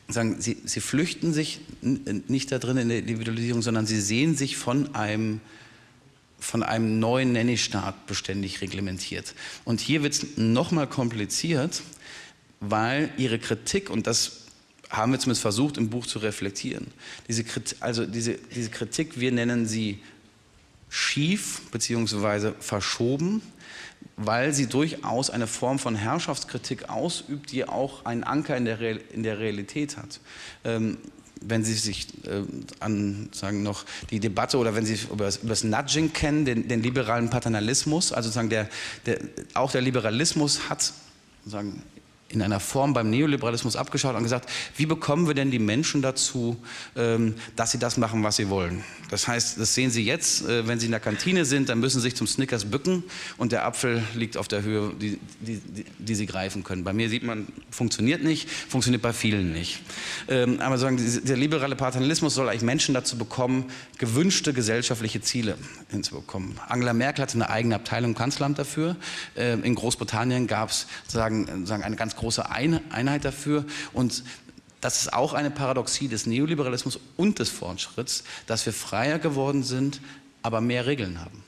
[0.09, 4.57] sagen, sie, sie flüchten sich nicht da drin in der Individualisierung, sondern sie sehen sich
[4.57, 5.41] von einem,
[6.39, 9.35] von einem neuen Nanny-Staat beständig reglementiert.
[9.65, 11.83] Und hier wird es nochmal kompliziert,
[12.61, 14.43] weil ihre Kritik, und das
[14.91, 16.87] haben wir zumindest versucht im Buch zu reflektieren,
[17.29, 17.45] diese,
[17.81, 19.99] also diese, diese Kritik, wir nennen sie
[20.91, 22.53] schief bzw.
[22.61, 23.41] verschoben,
[24.17, 29.01] weil sie durchaus eine Form von Herrschaftskritik ausübt, die auch einen Anker in der, Real,
[29.13, 30.21] in der Realität hat.
[30.65, 30.99] Ähm,
[31.45, 32.45] wenn Sie sich äh,
[32.81, 36.69] an sagen noch die Debatte oder wenn Sie über das, über das Nudging kennen, den,
[36.69, 38.69] den, liberalen Paternalismus, also sagen der,
[39.07, 39.19] der,
[39.55, 40.93] auch der Liberalismus hat
[41.45, 41.83] sagen
[42.33, 46.57] in einer Form beim Neoliberalismus abgeschaut und gesagt, wie bekommen wir denn die Menschen dazu,
[46.97, 48.83] ähm, dass sie das machen, was sie wollen.
[49.13, 52.01] Das heißt, das sehen Sie jetzt, äh, wenn Sie in der Kantine sind, dann müssen
[52.01, 53.05] Sie sich zum Snickers bücken
[53.37, 55.61] und der Apfel liegt auf der Höhe, die, die,
[55.99, 56.83] die, Sie greifen können.
[56.83, 59.81] Bei mir sieht man, funktioniert nicht, funktioniert bei vielen nicht.
[60.29, 63.67] Ähm, aber sagen, der liberale Paternalismus soll eigentlich Menschen dazu bekommen,
[63.99, 65.59] gewünschte gesellschaftliche Ziele
[65.91, 66.59] hinzubekommen.
[66.69, 68.97] Angela Merkel hatte eine eigene Abteilung im Kanzleramt dafür.
[69.37, 73.65] Ähm, in Großbritannien gab es sagen, sagen eine ganz große Einheit dafür.
[73.93, 74.25] Und
[74.81, 80.01] das ist auch eine Paradoxie des Neoliberalismus und des Fortschritts, dass wir freier geworden sind,
[80.43, 81.45] aber mehr Regeln haben.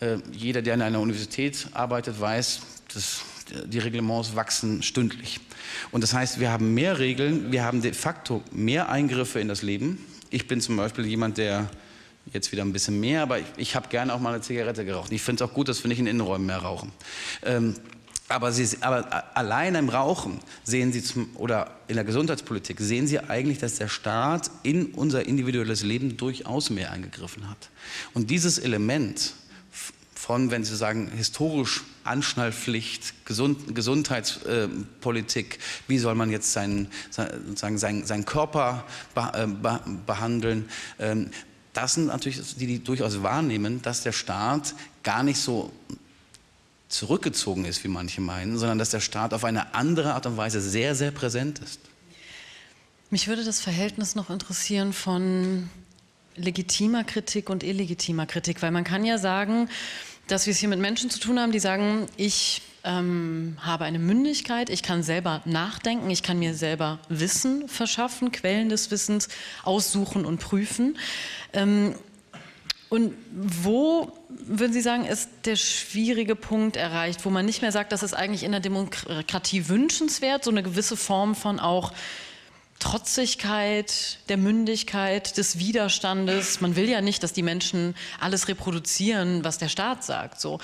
[0.00, 2.60] Äh, jeder, der in einer Universität arbeitet, weiß,
[2.92, 3.22] dass
[3.66, 5.40] die Reglements wachsen stündlich.
[5.92, 9.62] Und das heißt, wir haben mehr Regeln, wir haben de facto mehr Eingriffe in das
[9.62, 10.04] Leben.
[10.30, 11.70] Ich bin zum Beispiel jemand, der
[12.32, 15.12] jetzt wieder ein bisschen mehr, aber ich, ich habe gerne auch mal eine Zigarette geraucht.
[15.12, 16.92] Ich finde es auch gut, dass wir nicht in Innenräumen mehr rauchen.
[17.44, 17.74] Ähm,
[18.28, 23.20] aber, Sie, aber allein im Rauchen sehen Sie zum, oder in der Gesundheitspolitik sehen Sie
[23.20, 27.70] eigentlich, dass der Staat in unser individuelles Leben durchaus mehr eingegriffen hat.
[28.14, 29.34] Und dieses Element
[30.14, 38.06] von, wenn Sie sagen, historisch Anschnallpflicht, Gesund, Gesundheitspolitik, wie soll man jetzt seinen, sozusagen seinen,
[38.06, 38.84] seinen Körper
[39.14, 39.46] äh,
[40.04, 41.30] behandeln, ähm,
[41.74, 45.70] das sind natürlich die, die durchaus wahrnehmen, dass der Staat gar nicht so
[46.96, 50.60] zurückgezogen ist, wie manche meinen, sondern dass der Staat auf eine andere Art und Weise
[50.60, 51.80] sehr, sehr präsent ist.
[53.10, 55.68] Mich würde das Verhältnis noch interessieren von
[56.34, 59.68] legitimer Kritik und illegitimer Kritik, weil man kann ja sagen,
[60.26, 63.98] dass wir es hier mit Menschen zu tun haben, die sagen, ich ähm, habe eine
[63.98, 69.28] Mündigkeit, ich kann selber nachdenken, ich kann mir selber Wissen verschaffen, Quellen des Wissens
[69.62, 70.98] aussuchen und prüfen.
[71.52, 71.94] Ähm,
[72.88, 77.90] und wo, würden Sie sagen, ist der schwierige Punkt erreicht, wo man nicht mehr sagt,
[77.90, 81.92] das ist eigentlich in der Demokratie wünschenswert, so eine gewisse Form von auch
[82.78, 86.60] Trotzigkeit, der Mündigkeit, des Widerstandes.
[86.60, 90.40] Man will ja nicht, dass die Menschen alles reproduzieren, was der Staat sagt.
[90.40, 90.58] So.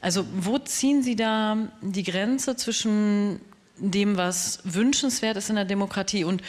[0.00, 3.40] Also wo ziehen Sie da die Grenze zwischen
[3.78, 6.42] dem, was wünschenswert ist in der Demokratie und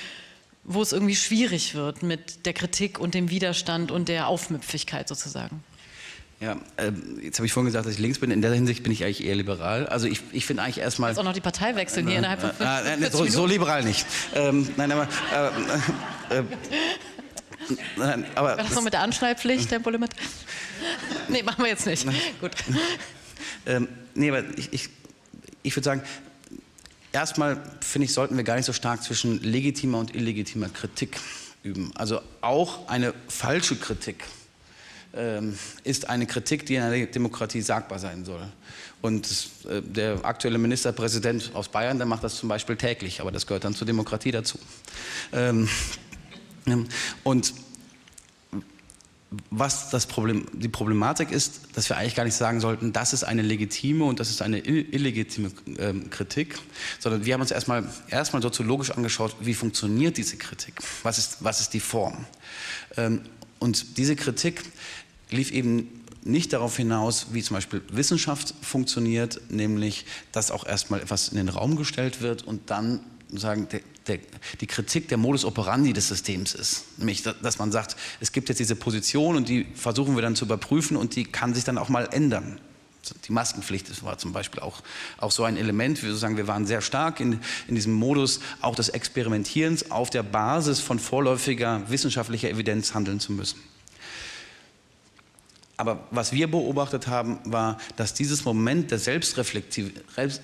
[0.68, 5.64] wo es irgendwie schwierig wird mit der Kritik und dem Widerstand und der Aufmüpfigkeit sozusagen.
[6.40, 6.92] Ja, äh,
[7.24, 8.30] jetzt habe ich vorhin gesagt, dass ich links bin.
[8.30, 9.88] In der Hinsicht bin ich eigentlich eher liberal.
[9.88, 11.10] Also ich, ich finde eigentlich erstmal...
[11.10, 13.84] Jetzt auch noch die Partei wechseln äh, hier innerhalb von äh, äh, so, so, liberal
[13.84, 14.06] nicht.
[14.36, 15.08] Ähm, nein, aber...
[16.30, 16.44] Äh, äh,
[17.96, 20.12] nein, aber Was noch mit der Anschneidpflicht, Tempolimit?
[21.30, 22.06] nee, machen wir jetzt nicht.
[22.40, 22.52] Gut.
[23.66, 24.90] Ähm, nee, aber ich, ich,
[25.64, 26.04] ich würde sagen,
[27.12, 31.20] erstmal finde ich, sollten wir gar nicht so stark zwischen legitimer und illegitimer Kritik
[31.64, 31.92] üben.
[31.96, 34.24] Also auch eine falsche Kritik
[35.14, 38.48] ähm, ist eine Kritik, die in einer Demokratie sagbar sein soll.
[39.02, 39.28] Und
[39.70, 43.64] äh, der aktuelle Ministerpräsident aus Bayern, der macht das zum Beispiel täglich, aber das gehört
[43.64, 44.60] dann zur Demokratie dazu.
[45.32, 45.70] Ähm,
[47.24, 47.54] und
[49.50, 53.26] was das Problem, die Problematik ist, dass wir eigentlich gar nicht sagen sollten, das ist
[53.26, 56.58] eine legitime und das ist eine illegitime ähm, Kritik,
[57.00, 61.60] sondern wir haben uns erstmal, erstmal soziologisch angeschaut, wie funktioniert diese Kritik, was ist, was
[61.60, 62.26] ist die Form.
[62.96, 63.22] Ähm,
[63.60, 64.64] und diese Kritik
[65.30, 71.30] lief eben nicht darauf hinaus, wie zum Beispiel Wissenschaft funktioniert, nämlich dass auch erstmal etwas
[71.30, 73.02] in den Raum gestellt wird und dann
[73.34, 73.68] sagen,
[74.08, 74.20] der,
[74.62, 76.86] die Kritik der Modus operandi des Systems ist.
[76.98, 80.46] Nämlich, dass man sagt, es gibt jetzt diese Position und die versuchen wir dann zu
[80.46, 82.60] überprüfen und die kann sich dann auch mal ändern.
[83.26, 84.82] Die Maskenpflicht war zum Beispiel auch,
[85.18, 86.04] auch so ein Element.
[86.04, 90.24] Wir, sagen, wir waren sehr stark in, in diesem Modus auch des Experimentierens auf der
[90.24, 93.60] Basis von vorläufiger wissenschaftlicher Evidenz handeln zu müssen.
[95.80, 99.92] Aber was wir beobachtet haben, war, dass dieses Moment der Selbstreflexiv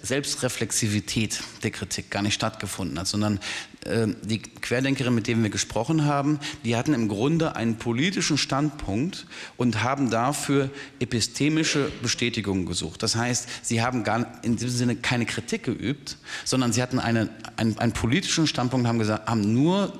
[0.03, 3.39] Selbstreflexivität der Kritik gar nicht stattgefunden hat, sondern
[3.85, 9.25] äh, die Querdenkerin, mit denen wir gesprochen haben, die hatten im Grunde einen politischen Standpunkt
[9.57, 10.69] und haben dafür
[10.99, 13.01] epistemische Bestätigung gesucht.
[13.01, 17.29] Das heißt, sie haben gar in diesem Sinne keine Kritik geübt, sondern sie hatten eine,
[17.57, 19.97] einen, einen politischen Standpunkt, haben gesagt, haben nur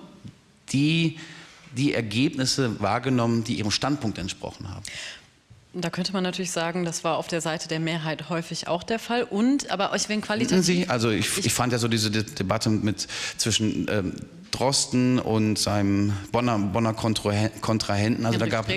[0.72, 1.18] die
[1.76, 4.84] die Ergebnisse wahrgenommen, die ihrem Standpunkt entsprochen haben.
[5.76, 9.00] Da könnte man natürlich sagen, das war auf der Seite der Mehrheit häufig auch der
[9.00, 9.24] Fall.
[9.24, 10.64] Und, aber euch wenn qualitativ.
[10.64, 13.08] Sie, also ich, ich, fand ja so diese Debatte mit
[13.38, 14.14] zwischen ähm,
[14.54, 18.26] Drosten und seinem Bonner, Bonner Kontrahenten.
[18.26, 18.68] Also da gab,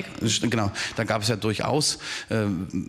[0.43, 1.99] genau, da gab es ja durchaus
[2.31, 2.47] äh,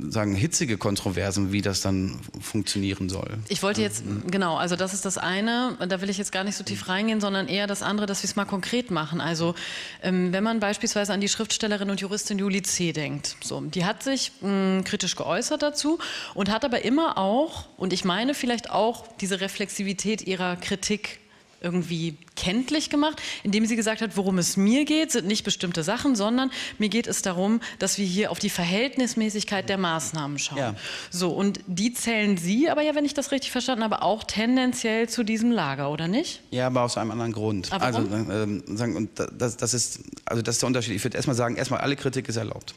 [0.09, 3.37] sagen, hitzige Kontroversen, wie das dann funktionieren soll.
[3.49, 6.55] Ich wollte jetzt, genau, also das ist das eine, da will ich jetzt gar nicht
[6.55, 9.19] so tief reingehen, sondern eher das andere, dass wir es mal konkret machen.
[9.19, 9.53] Also
[10.01, 12.93] ähm, wenn man beispielsweise an die Schriftstellerin und Juristin Julie C.
[12.93, 15.99] denkt, so, die hat sich mh, kritisch geäußert dazu
[16.33, 21.19] und hat aber immer auch, und ich meine vielleicht auch diese Reflexivität ihrer Kritik
[21.67, 26.15] irgendwie kenntlich gemacht, indem sie gesagt hat, worum es mir geht, sind nicht bestimmte Sachen,
[26.15, 30.57] sondern mir geht es darum, dass wir hier auf die Verhältnismäßigkeit der Maßnahmen schauen.
[30.57, 30.75] Ja.
[31.11, 35.09] So, und die zählen Sie aber ja, wenn ich das richtig verstanden habe, auch tendenziell
[35.09, 36.41] zu diesem Lager, oder nicht?
[36.51, 37.71] Ja, aber aus einem anderen Grund.
[37.73, 40.95] Aber also, ähm, sagen, und das, das, ist, also das ist der Unterschied.
[40.95, 42.75] Ich würde erstmal sagen, erstmal alle Kritik ist erlaubt.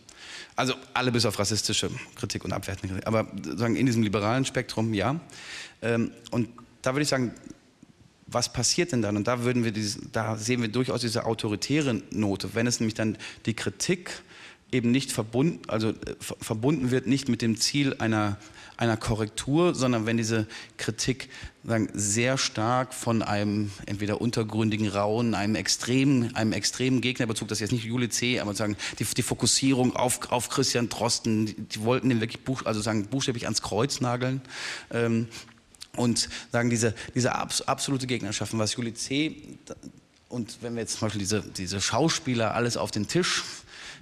[0.56, 3.06] Also alle bis auf rassistische Kritik und abwertende Kritik.
[3.06, 3.26] Aber
[3.56, 5.20] sagen, in diesem liberalen Spektrum ja.
[5.80, 6.48] Ähm, und
[6.82, 7.34] da würde ich sagen,
[8.30, 9.16] was passiert denn dann?
[9.16, 12.94] Und da, würden wir dieses, da sehen wir durchaus diese autoritäre Note, wenn es nämlich
[12.94, 14.22] dann die Kritik
[14.72, 18.36] eben nicht verbunden, also äh, verbunden wird, nicht mit dem Ziel einer,
[18.76, 21.28] einer Korrektur, sondern wenn diese Kritik
[21.64, 27.62] sagen, sehr stark von einem entweder untergründigen Rauen, einem extremen, einem extremen Gegnerbezug, das ist
[27.62, 31.82] jetzt nicht Juli C., aber sagen, die, die Fokussierung auf, auf Christian Drosten, die, die
[31.82, 34.40] wollten den wirklich buch, also sagen, buchstäblich ans Kreuz nageln.
[34.90, 35.28] Ähm,
[35.96, 39.36] und sagen diese, diese absolute Gegnerschaft, was Juli C.
[40.28, 43.42] und wenn wir jetzt zum Beispiel diese, diese Schauspieler alles auf den Tisch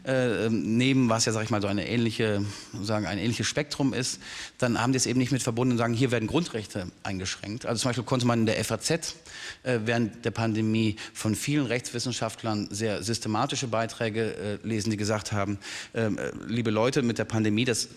[0.05, 2.45] äh, nehmen, was ja, sag ich mal, so eine ähnliche,
[2.83, 4.21] sagen, ein ähnliches Spektrum ist,
[4.59, 7.67] dann haben die es eben nicht mit verbunden und sagen, hier werden Grundrechte eingeschränkt.
[7.67, 12.69] Also zum Beispiel konnte man in der FAZ äh, während der Pandemie von vielen Rechtswissenschaftlern
[12.71, 15.59] sehr systematische Beiträge äh, lesen, die gesagt haben,
[15.95, 17.89] ähm, äh, liebe Leute, mit der Pandemie, das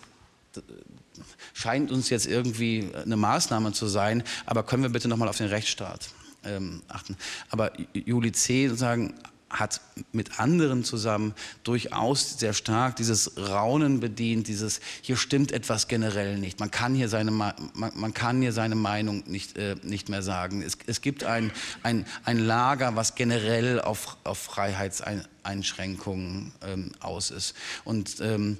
[1.54, 5.48] scheint uns jetzt irgendwie eine Maßnahme zu sein, aber können wir bitte nochmal auf den
[5.48, 6.10] Rechtsstaat
[6.44, 7.18] ähm, achten.
[7.50, 8.68] Aber Juli C.
[8.68, 9.14] sozusagen
[9.52, 9.82] hat
[10.14, 16.60] mit anderen zusammen durchaus sehr stark dieses Raunen bedient, dieses hier stimmt etwas generell nicht.
[16.60, 20.62] Man kann hier seine, man, man kann hier seine Meinung nicht, äh, nicht mehr sagen.
[20.62, 21.52] Es, es gibt ein,
[21.84, 27.56] ein, ein Lager, was generell auf, auf Freiheitseinschränkungen ähm, aus ist.
[27.84, 28.58] Und ähm,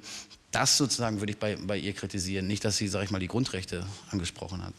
[0.52, 3.28] das sozusagen würde ich bei, bei ihr kritisieren, nicht, dass sie, sage ich mal, die
[3.28, 4.74] Grundrechte angesprochen hat.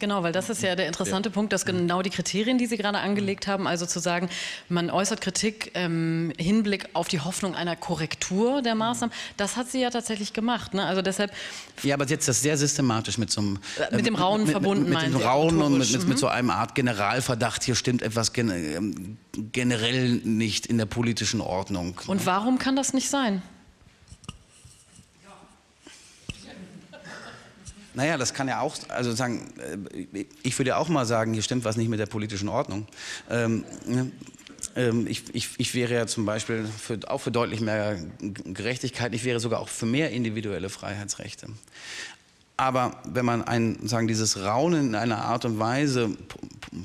[0.00, 1.32] Genau, weil das ist ja der interessante ja.
[1.32, 4.28] Punkt, dass genau die Kriterien, die Sie gerade angelegt haben, also zu sagen,
[4.68, 9.80] man äußert Kritik im Hinblick auf die Hoffnung einer Korrektur der Maßnahmen, das hat sie
[9.80, 10.74] ja tatsächlich gemacht.
[10.74, 10.84] Ne?
[10.84, 11.32] Also deshalb.
[11.84, 13.58] Ja, aber jetzt das sehr systematisch mit so einem.
[13.78, 16.26] Äh, mit dem Raunen mit, verbunden, Mit, mit dem Raunen und mit, mit, mit, so
[16.26, 19.16] einem Art Generalverdacht, hier stimmt etwas gen ähm,
[19.52, 22.00] generell nicht in der politischen Ordnung.
[22.08, 22.26] Und ne?
[22.26, 23.42] warum kann das nicht sein?
[27.94, 29.52] Naja, das kann ja auch, also sagen,
[30.12, 32.86] äh, ich würde ja auch mal sagen, hier stimmt was nicht mit der politischen Ordnung.
[33.30, 34.10] Ähm, ne,
[34.76, 39.24] ähm, ich, ich, ich, wäre ja zum Beispiel für, auch für deutlich mehr Gerechtigkeit, ich
[39.24, 41.48] wäre sogar auch für mehr individuelle Freiheitsrechte.
[42.56, 46.10] Aber wenn man ein, sagen, dieses Raunen in einer Art und Weise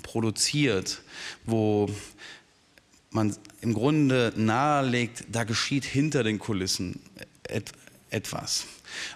[0.03, 1.01] produziert,
[1.45, 1.87] wo
[3.11, 6.99] man im Grunde nahelegt, da geschieht hinter den Kulissen
[8.09, 8.65] etwas.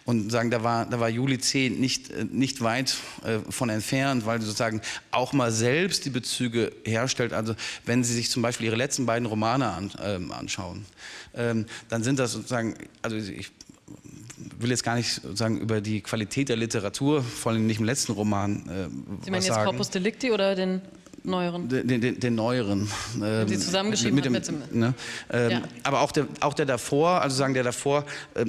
[0.05, 1.69] Und sagen, da war, da war Juli C.
[1.69, 4.81] nicht, äh, nicht weit äh, von entfernt, weil sie sozusagen
[5.11, 7.33] auch mal selbst die Bezüge herstellt.
[7.33, 10.85] Also wenn Sie sich zum Beispiel Ihre letzten beiden Romane an, ähm, anschauen,
[11.33, 13.51] ähm, dann sind das sozusagen, also ich
[14.59, 18.11] will jetzt gar nicht sozusagen über die Qualität der Literatur, vor allem nicht im letzten
[18.13, 18.89] Roman, äh,
[19.23, 19.65] Sie meinen jetzt sagen.
[19.65, 20.81] Corpus Delicti oder den
[21.25, 21.69] neueren?
[21.69, 22.89] Den, den, den neueren.
[23.21, 24.93] Ähm, Sie zusammengeschrieben mit dem, mit dem ne?
[25.31, 25.61] ähm, ja.
[25.83, 28.45] Aber auch der, auch der davor, also sagen der davor, äh,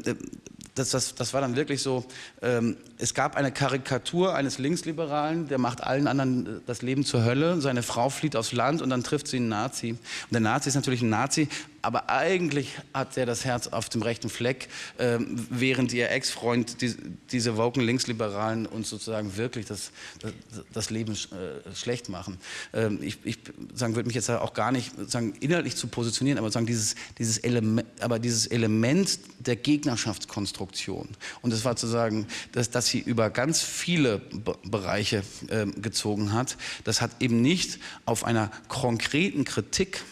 [0.75, 2.05] das, das, das war dann wirklich so,
[2.43, 7.25] ähm, es gab eine Karikatur eines Linksliberalen, der macht allen anderen äh, das Leben zur
[7.25, 9.91] Hölle, seine Frau flieht aufs Land und dann trifft sie einen Nazi.
[9.91, 10.01] Und
[10.33, 11.49] der Nazi ist natürlich ein Nazi,
[11.85, 14.69] aber eigentlich hat er das Herz auf dem rechten Fleck,
[14.99, 15.19] äh,
[15.51, 16.95] während ihr Ex-Freund, die,
[17.31, 20.33] diese woken Linksliberalen uns sozusagen wirklich das, das,
[20.73, 22.39] das Leben äh, schlecht machen.
[22.73, 23.39] Ähm, ich ich
[23.75, 27.39] sagen, würde mich jetzt auch gar nicht sagen, inhaltlich zu positionieren, aber sagen, dieses, dieses,
[27.39, 31.09] Element, aber dieses Element der Gegnerschaftskonstruktion
[31.43, 36.33] und das war zu sagen, dass, dass sie über ganz viele Be Bereiche äh, gezogen
[36.33, 40.03] hat, das hat eben nicht auf einer konkreten Kritik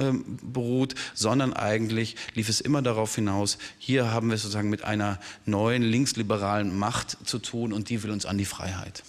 [0.00, 5.20] ähm, beruht, sondern eigentlich lief es immer darauf hinaus, hier haben wir sozusagen mit einer
[5.46, 9.04] neuen linksliberalen Macht zu tun und die will uns an die Freiheit.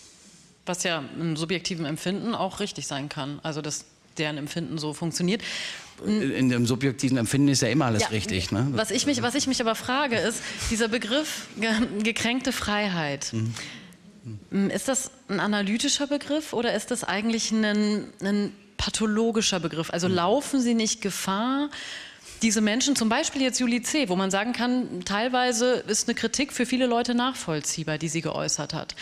[0.67, 3.85] Was ja im subjektiven Empfinden auch richtig sein kann, also dass
[4.17, 5.41] deren Empfinden so funktioniert.
[6.05, 8.51] In dem subjektiven Empfinden ist ja immer alles ja, richtig.
[8.51, 8.67] Ne?
[8.73, 11.47] Was, ich mich, was ich mich aber frage, ist dieser Begriff
[12.03, 13.33] gekränkte Freiheit.
[13.33, 14.69] Mhm.
[14.69, 19.89] Ist das ein analytischer Begriff oder ist das eigentlich ein, ein pathologischer Begriff.
[19.91, 20.15] Also mhm.
[20.15, 21.69] laufen sie nicht Gefahr,
[22.41, 26.53] diese Menschen, zum Beispiel jetzt Julie C., wo man sagen kann, teilweise ist eine Kritik
[26.53, 28.95] für viele Leute nachvollziehbar, die sie geäußert hat.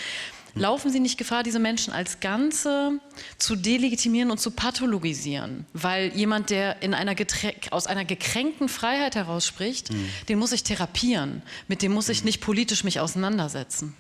[0.54, 0.62] Mhm.
[0.62, 3.00] Laufen Sie nicht Gefahr, diese Menschen als Ganze
[3.38, 5.66] zu delegitimieren und zu pathologisieren?
[5.74, 7.16] Weil jemand, der in einer
[7.72, 10.10] aus einer gekränkten Freiheit heraus spricht, mhm.
[10.30, 11.42] den muss ich therapieren.
[11.68, 12.26] Mit dem muss ich mhm.
[12.26, 13.96] nicht politisch mich auseinandersetzen.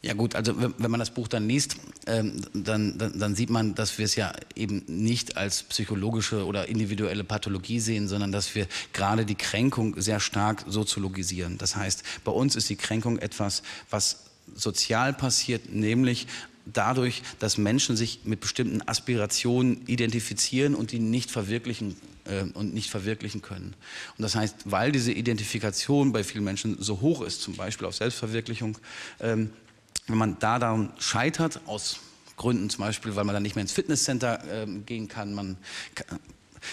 [0.00, 1.76] Ja gut, also wenn man das Buch dann liest,
[2.06, 6.68] ähm, dann, dann, dann, sieht man, dass wir es ja eben nicht als psychologische oder
[6.68, 11.58] individuelle Pathologie sehen, sondern dass wir gerade die Kränkung sehr stark soziologisieren.
[11.58, 14.24] Das heißt, bei uns ist die Kränkung etwas, was
[14.54, 16.28] sozial passiert, nämlich
[16.64, 22.90] dadurch, dass Menschen sich mit bestimmten Aspirationen identifizieren und die nicht verwirklichen äh, und nicht
[22.90, 23.74] verwirklichen können.
[24.16, 27.96] Und das heißt, weil diese Identifikation bei vielen Menschen so hoch ist, zum Beispiel auf
[27.96, 28.78] Selbstverwirklichung,
[29.20, 29.50] ähm,
[30.08, 32.00] wenn man da daran scheitert, aus
[32.36, 35.56] Gründen zum Beispiel, weil man dann nicht mehr ins Fitnesscenter äh, gehen kann, man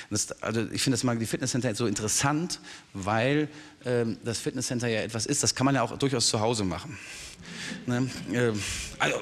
[0.09, 2.59] das, also ich finde das mal die Fitnesscenter so interessant,
[2.93, 3.49] weil
[3.85, 6.97] ähm, das Fitnesscenter ja etwas ist, das kann man ja auch durchaus zu Hause machen.
[7.85, 8.09] Ne?
[8.31, 8.51] Äh,
[8.99, 9.17] also,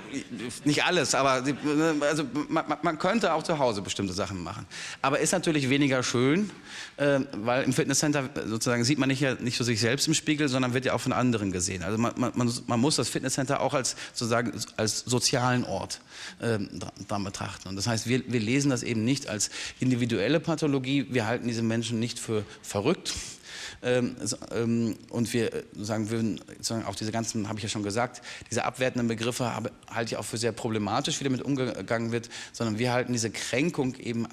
[0.64, 4.66] nicht alles, aber ne, also, man, man, könnte auch zu Hause bestimmte Sachen machen.
[5.01, 6.49] Aber ist natürlich weniger schön,
[6.97, 10.47] äh, weil im Fitnesscenter sozusagen sieht man nicht, ja, nicht so sich selbst im Spiegel,
[10.47, 11.84] sondern wird ja auch von anderen gesehen.
[11.84, 15.99] Also man, man, man muss das Fitnesscenter auch als, sozusagen, als sozialen Ort
[16.39, 16.59] äh,
[17.07, 17.70] dran betrachten.
[17.70, 19.49] Und das heißt, wir, wir lesen das eben nicht als
[19.80, 23.42] individuelle Pathologie, wir halten diese Menschen nicht für verrückt, ähm, ähm,
[23.82, 26.39] und wir äh, sagen würden,
[26.86, 29.51] auch diese ganzen, habe ich ja schon gesagt, diese abwertenden Begriffe
[29.89, 33.95] halte ich auch für sehr problematisch, wie damit umgegangen wird, sondern wir halten diese Kränkung
[33.95, 34.28] eben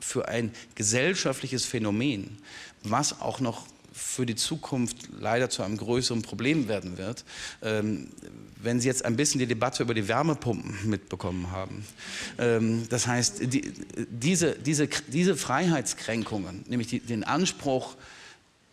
[0.00, 2.38] für ein gesellschaftliches Phänomen,
[2.82, 7.24] was auch noch für die Zukunft leider zu einem größeren Problem werden wird.
[7.62, 8.08] Ähm,
[8.60, 11.84] wenn Sie jetzt ein bisschen die Debatte über die Wärmepumpen mitbekommen haben.
[12.38, 13.72] Ähm, das heißt, die,
[14.10, 17.96] diese, diese, diese Freiheitskränkungen, nämlich die, den Anspruch,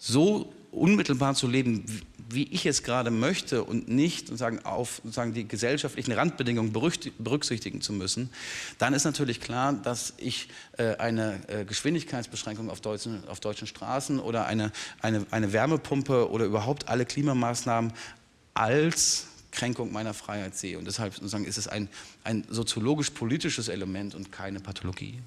[0.06, 1.86] so unmittelbar zu leben,
[2.30, 7.94] wie ich es gerade möchte und nicht sozusagen auf sozusagen die gesellschaftlichen Randbedingungen berücksichtigen zu
[7.94, 8.30] müssen,
[8.80, 14.20] dann ist natürlich klar, dass ich äh, eine äh, Geschwindigkeitsbeschränkung auf deutschen, auf deutschen Straßen
[14.20, 17.94] oder eine, eine, eine Wärmepumpe oder überhaupt alle Klimamaßnahmen
[18.56, 20.78] als Kränkung meiner Freiheit sehe.
[20.80, 21.88] Und deshalb sozusagen ist es ein,
[22.24, 25.20] ein soziologisch-politisches Element und keine Pathologie.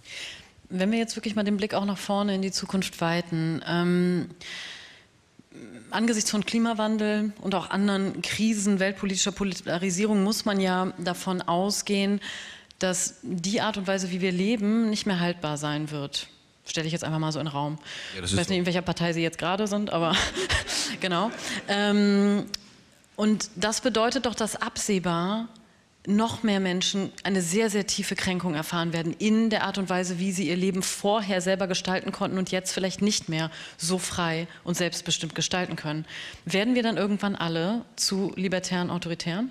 [0.68, 4.30] Wenn wir jetzt wirklich mal den Blick auch nach vorne in die Zukunft weiten, ähm,
[5.90, 12.20] angesichts von Klimawandel und auch anderen Krisen weltpolitischer Polarisierung muss man ja davon ausgehen,
[12.78, 16.28] dass die Art und Weise, wie wir leben, nicht mehr haltbar sein wird.
[16.66, 17.78] Stelle ich jetzt einfach mal so in den Raum.
[18.16, 20.14] Ja, ich weiß nicht, in welcher Partei Sie jetzt gerade sind, aber
[21.00, 21.30] genau.
[21.68, 22.46] Ähm,
[23.14, 25.48] und das bedeutet doch, dass absehbar
[26.06, 30.18] noch mehr Menschen eine sehr, sehr tiefe Kränkung erfahren werden in der Art und Weise,
[30.18, 34.46] wie sie ihr Leben vorher selber gestalten konnten und jetzt vielleicht nicht mehr so frei
[34.64, 36.04] und selbstbestimmt gestalten können.
[36.44, 39.50] Werden wir dann irgendwann alle zu libertären Autoritären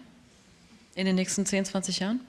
[0.96, 2.20] in den nächsten 10, 20 Jahren?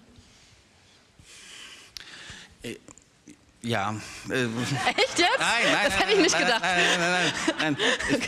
[3.67, 3.97] Ja.
[4.31, 4.45] Äh,
[4.97, 5.39] Echt jetzt?
[5.39, 6.63] Nein, nein, das hätte ich nicht nein, gedacht.
[6.63, 7.77] Nein, nein, nein, nein.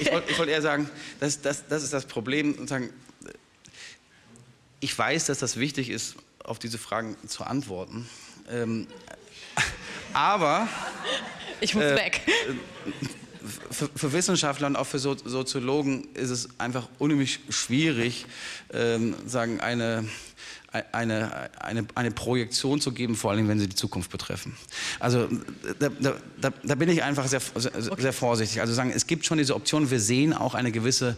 [0.01, 0.90] Ich, wollte wollt eher sagen,
[1.20, 2.55] das, das, das ist das Problem.
[2.55, 2.90] Und sagen,
[4.81, 6.14] ich weiß, dass das wichtig ist,
[6.45, 8.09] auf diese Fragen zu antworten.
[8.51, 8.87] Ähm,
[10.12, 10.68] aber
[11.61, 12.20] Ich muss Äh, weg.
[13.70, 18.26] für, für Wissenschaftler und auch für so Soziologen ist es einfach unheimlich schwierig,
[18.72, 20.09] ähm, sagen eine
[20.93, 24.55] eine, eine, eine Projektion zu geben, vor allem wenn sie die Zukunft betreffen.
[25.01, 25.26] Also
[25.78, 25.89] da,
[26.41, 28.61] da, da, bin ich einfach sehr, sehr, sehr vorsichtig.
[28.61, 31.16] Also sagen, es gibt schon diese Option, wir sehen auch eine gewisse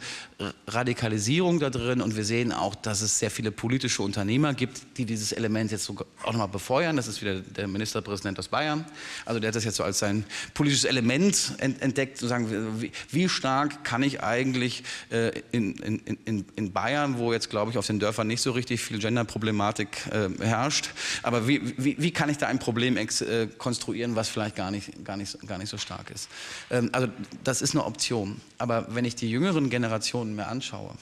[0.68, 5.04] Radikalisierung da drin und wir sehen auch, dass es sehr viele politische Unternehmer gibt, die
[5.04, 6.96] dieses Element jetzt so auch nochmal befeuern.
[6.96, 8.84] Das ist wieder der Ministerpräsident aus Bayern.
[9.24, 13.28] Also der hat das jetzt so als sein politisches Element entdeckt, zu sagen, wie, wie
[13.28, 17.86] stark kann ich eigentlich äh, in, in, in, in Bayern, wo jetzt glaube ich auf
[17.86, 20.90] den Dörfern nicht so richtig viel Genderprobleme Problematik äh, herrscht.
[21.22, 25.04] Aber wie, wie, wie, kann ich da ein Problem äh, konstruieren, was vielleicht gar nicht,
[25.04, 26.28] gar nicht, gar nicht so stark ist?
[26.70, 27.08] Ähm, also
[27.44, 28.40] das ist eine Option.
[28.58, 30.92] Aber wenn ich die jüngeren Generationen mir anschaue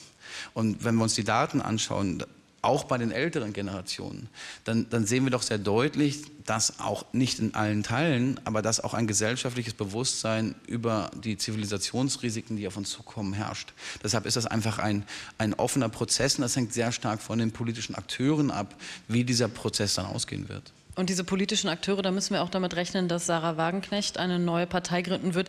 [0.55, 2.25] und wenn wir uns die Daten anschauen,
[2.63, 4.29] auch bei den älteren Generationen,
[4.65, 8.81] dann, dann, sehen wir doch sehr deutlich, dass auch nicht in allen Teilen, aber dass
[8.81, 13.73] auch ein gesellschaftliches Bewusstsein über die Zivilisationsrisiken, die auf uns zukommen, herrscht.
[14.03, 15.05] Deshalb ist das einfach ein,
[15.39, 18.75] ein offener Prozess und das hängt sehr stark von den politischen Akteuren ab,
[19.07, 20.73] wie dieser Prozess dann ausgehen wird.
[20.99, 24.67] Und diese politischen Akteure, da müssen wir auch damit rechnen, dass Sarah Wagenknecht eine neue
[24.67, 25.49] Partei gründen wird,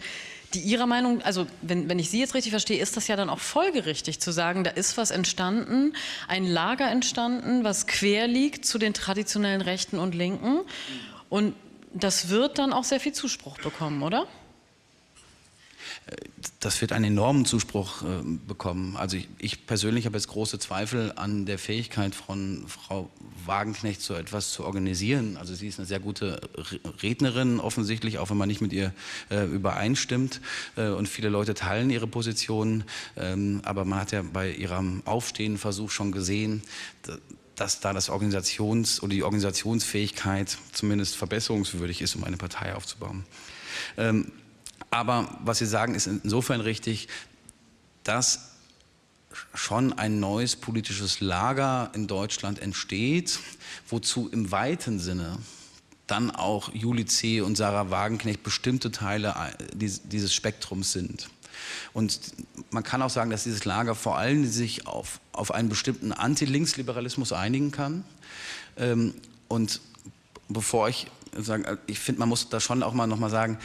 [0.54, 3.30] die ihrer Meinung, also wenn, wenn ich Sie jetzt richtig verstehe, ist das ja dann
[3.30, 5.94] auch folgerichtig zu sagen, da ist was entstanden,
[6.28, 10.62] ein Lager entstanden, was quer liegt zu den traditionellen Rechten und Linken.
[11.30, 11.54] Und
[11.94, 14.28] das wird dann auch sehr viel Zuspruch bekommen, oder?
[16.60, 18.96] Das wird einen enormen Zuspruch äh, bekommen.
[18.98, 23.10] Also ich, ich, persönlich habe jetzt große Zweifel an der Fähigkeit von Frau
[23.46, 25.38] Wagenknecht, so etwas zu organisieren.
[25.38, 26.42] Also sie ist eine sehr gute
[27.02, 28.94] Rednerin offensichtlich, auch wenn man nicht mit ihr
[29.30, 30.42] äh, übereinstimmt.
[30.76, 32.84] Äh, und viele Leute teilen ihre Positionen.
[33.18, 36.64] Ähm, aber man hat ja bei ihrem Aufstehenversuch schon gesehen,
[37.56, 43.26] dass da das Organisations- oder die Organisationsfähigkeit zumindest verbesserungswürdig ist, um eine Partei aufzubauen.
[43.98, 44.32] Ähm,
[44.92, 47.08] aber was Sie sagen, ist insofern richtig,
[48.04, 48.50] dass
[49.54, 53.40] schon ein neues politisches Lager in Deutschland entsteht,
[53.88, 55.38] wozu im weiten Sinne
[56.08, 57.42] dann auch Juli C.
[57.42, 59.36] und Sarah Wagenknecht bestimmte Teile
[59.74, 61.30] dieses Spektrums sind.
[61.94, 62.20] Und
[62.72, 67.34] man kann auch sagen, dass dieses Lager vor allem sich auf, auf einen bestimmten Anti-Linksliberalismus
[67.34, 68.04] einigen kann.
[68.78, 69.14] Ähm,
[69.48, 69.82] und
[70.48, 73.60] bevor ich sage, ich finde, man muss da schon auch mal noch mal sagen,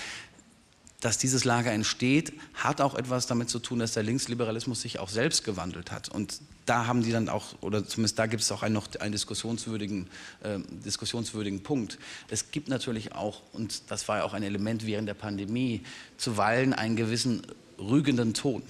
[1.05, 5.11] dass dieses Lager entsteht, hat auch etwas damit zu tun, dass der Linksliberalismus sich auch
[5.11, 6.09] selbst gewandelt hat.
[6.09, 9.13] Und da haben die dann auch, oder zumindest da gibt es auch einen, noch einen
[9.13, 10.07] diskussionswürdigen,
[10.43, 11.99] äh, diskussionswürdigen Punkt.
[12.31, 15.83] Es gibt natürlich auch, und das war ja auch ein Element während der Pandemie,
[16.17, 17.43] zuweilen einen gewissen
[17.79, 18.63] rügenden Ton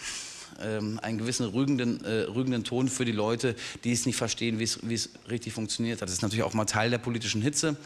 [0.63, 4.65] ähm, einen gewissen rügenden, äh, rügenden Ton für die Leute, die es nicht verstehen, wie
[4.65, 6.09] es richtig funktioniert hat.
[6.09, 7.77] Das ist natürlich auch mal Teil der politischen Hitze,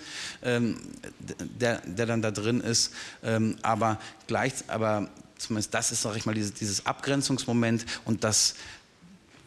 [0.43, 0.79] ähm,
[1.61, 2.93] der, der dann da drin ist.
[3.23, 5.09] Ähm, aber gleich, aber
[5.39, 8.55] zumindest das ist, sage ich mal, dieses, dieses Abgrenzungsmoment und das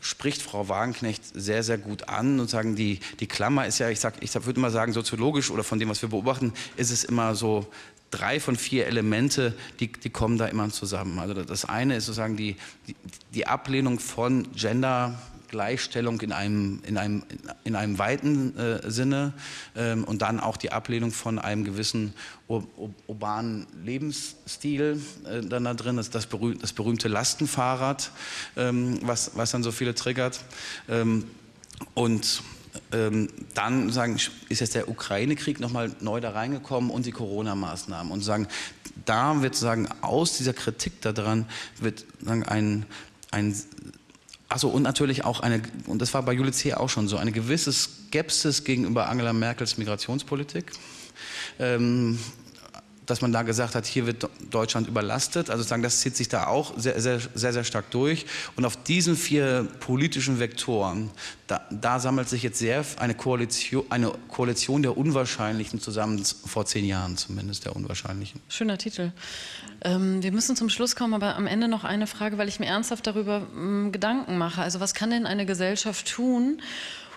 [0.01, 3.99] spricht Frau Wagenknecht sehr, sehr gut an und sagen, die, die Klammer ist ja, ich,
[3.99, 7.35] sag, ich würde immer sagen, soziologisch oder von dem, was wir beobachten, ist es immer
[7.35, 7.67] so
[8.11, 11.17] drei von vier Elemente, die, die kommen da immer zusammen.
[11.19, 12.57] Also das eine ist sozusagen die,
[12.87, 12.95] die,
[13.33, 17.23] die Ablehnung von Gender, Gleichstellung in einem, in einem,
[17.65, 19.33] in einem weiten äh, Sinne
[19.75, 22.13] ähm, und dann auch die Ablehnung von einem gewissen
[22.47, 22.65] ur
[23.07, 25.97] urbanen Lebensstil äh, dann da drin.
[25.97, 28.11] Das das, berüh das berühmte Lastenfahrrad,
[28.55, 30.39] ähm, was, was dann so viele triggert.
[30.89, 31.25] Ähm,
[31.93, 32.41] und
[32.91, 34.17] ähm, dann sagen,
[34.49, 38.47] ist jetzt der Ukraine-Krieg nochmal neu da reingekommen und die Corona-Maßnahmen und sagen,
[39.05, 41.45] da wird sagen, aus dieser Kritik daran
[41.79, 42.85] wird sagen, ein,
[43.31, 43.55] ein
[44.49, 46.73] Achso, und natürlich auch eine, und das war bei Julius C.
[46.73, 50.73] auch schon so, eine gewisse Skepsis gegenüber Angela Merkels Migrationspolitik.
[51.57, 52.19] Ähm,
[53.11, 55.49] dass man da gesagt hat, hier wird Deutschland überlastet.
[55.49, 58.25] Also sagen, das zieht sich da auch sehr, sehr, sehr, sehr stark durch.
[58.55, 61.11] Und auf diesen vier politischen Vektoren,
[61.47, 66.85] da, da sammelt sich jetzt sehr eine Koalition, eine Koalition der Unwahrscheinlichen zusammen, vor zehn
[66.85, 68.39] Jahren zumindest der Unwahrscheinlichen.
[68.47, 69.11] Schöner Titel.
[69.81, 72.67] Ähm, wir müssen zum Schluss kommen, aber am Ende noch eine Frage, weil ich mir
[72.67, 74.61] ernsthaft darüber ähm, Gedanken mache.
[74.61, 76.61] Also was kann denn eine Gesellschaft tun,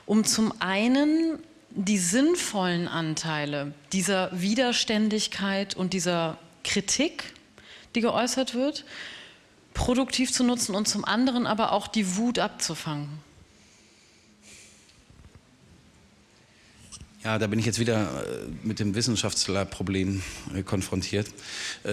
[0.07, 1.39] um zum einen
[1.75, 7.35] die sinnvollen Anteile dieser Widerständigkeit und dieser Kritik,
[7.95, 8.85] die geäußert wird,
[9.75, 13.09] produktiv zu nutzen und zum anderen aber auch die Wut abzufangen?
[17.25, 20.23] Ja, da bin ich jetzt wieder äh, mit dem Wissenschaftsproblem
[20.55, 21.27] äh, konfrontiert.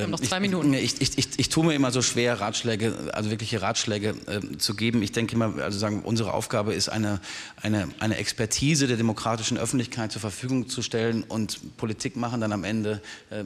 [0.09, 0.73] noch zwei ich, Minuten.
[0.73, 4.75] Ich, ich, ich, ich tue mir immer so schwer, Ratschläge, also wirkliche Ratschläge äh, zu
[4.75, 5.01] geben.
[5.01, 7.21] Ich denke immer, also sagen, unsere Aufgabe ist, eine,
[7.61, 12.65] eine, eine Expertise der demokratischen Öffentlichkeit zur Verfügung zu stellen und Politik machen dann am
[12.65, 13.45] Ende äh,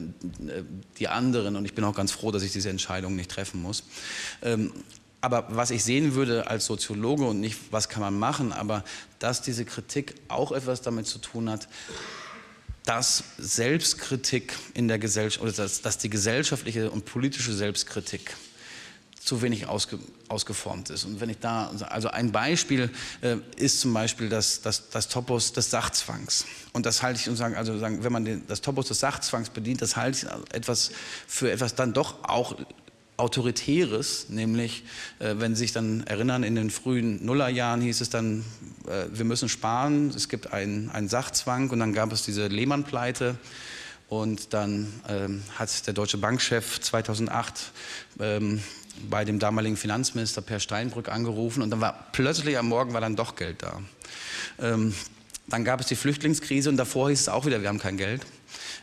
[0.98, 1.54] die anderen.
[1.54, 3.84] Und ich bin auch ganz froh, dass ich diese Entscheidung nicht treffen muss.
[4.42, 4.72] Ähm,
[5.26, 8.84] aber was ich sehen würde als Soziologe und nicht, was kann man machen, aber
[9.18, 11.66] dass diese Kritik auch etwas damit zu tun hat,
[12.84, 18.36] dass Selbstkritik in der Gesellschaft, oder dass, dass die gesellschaftliche und politische Selbstkritik
[19.18, 19.98] zu wenig ausge,
[20.28, 21.04] ausgeformt ist.
[21.04, 22.88] Und wenn ich da, also ein Beispiel
[23.20, 26.44] äh, ist zum Beispiel das, das, das Topos des Sachzwangs.
[26.72, 29.82] Und das halte ich, sagen, also sagen, wenn man den, das Topos des Sachzwangs bedient,
[29.82, 30.92] das halte ich etwas
[31.26, 32.54] für etwas dann doch auch
[33.16, 34.84] Autoritäres, nämlich
[35.18, 38.44] äh, wenn Sie sich dann erinnern, in den frühen Nullerjahren hieß es dann,
[38.86, 43.36] äh, wir müssen sparen, es gibt einen, Sachzwang und dann gab es diese Lehmann-Pleite
[44.08, 47.72] und dann ähm, hat der deutsche Bankchef 2008
[48.20, 48.62] ähm,
[49.08, 53.16] bei dem damaligen Finanzminister Per Steinbrück angerufen und dann war plötzlich am Morgen war dann
[53.16, 53.80] doch Geld da.
[54.58, 54.94] Ähm,
[55.48, 58.26] dann gab es die Flüchtlingskrise und davor hieß es auch wieder, wir haben kein Geld.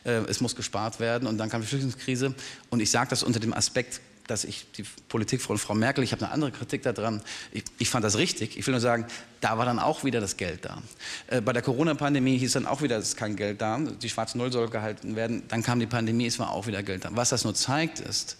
[0.06, 2.34] Äh, es muss gespart werden und dann kam die Flüchtlingskrise
[2.70, 6.12] und ich sage das unter dem Aspekt dass ich die Politik von Frau Merkel, ich
[6.12, 7.22] habe eine andere Kritik daran,
[7.52, 8.58] ich, ich, fand das richtig.
[8.58, 9.06] Ich will nur sagen,
[9.42, 10.82] da war dann auch wieder das Geld da.
[11.28, 14.38] Äh, bei der Corona-Pandemie hieß dann auch wieder, es ist kein Geld da, die schwarze
[14.38, 15.44] Null soll gehalten werden.
[15.50, 17.10] Dann kam die Pandemie, es war auch wieder Geld da.
[17.14, 18.38] Was das nur zeigt, ist,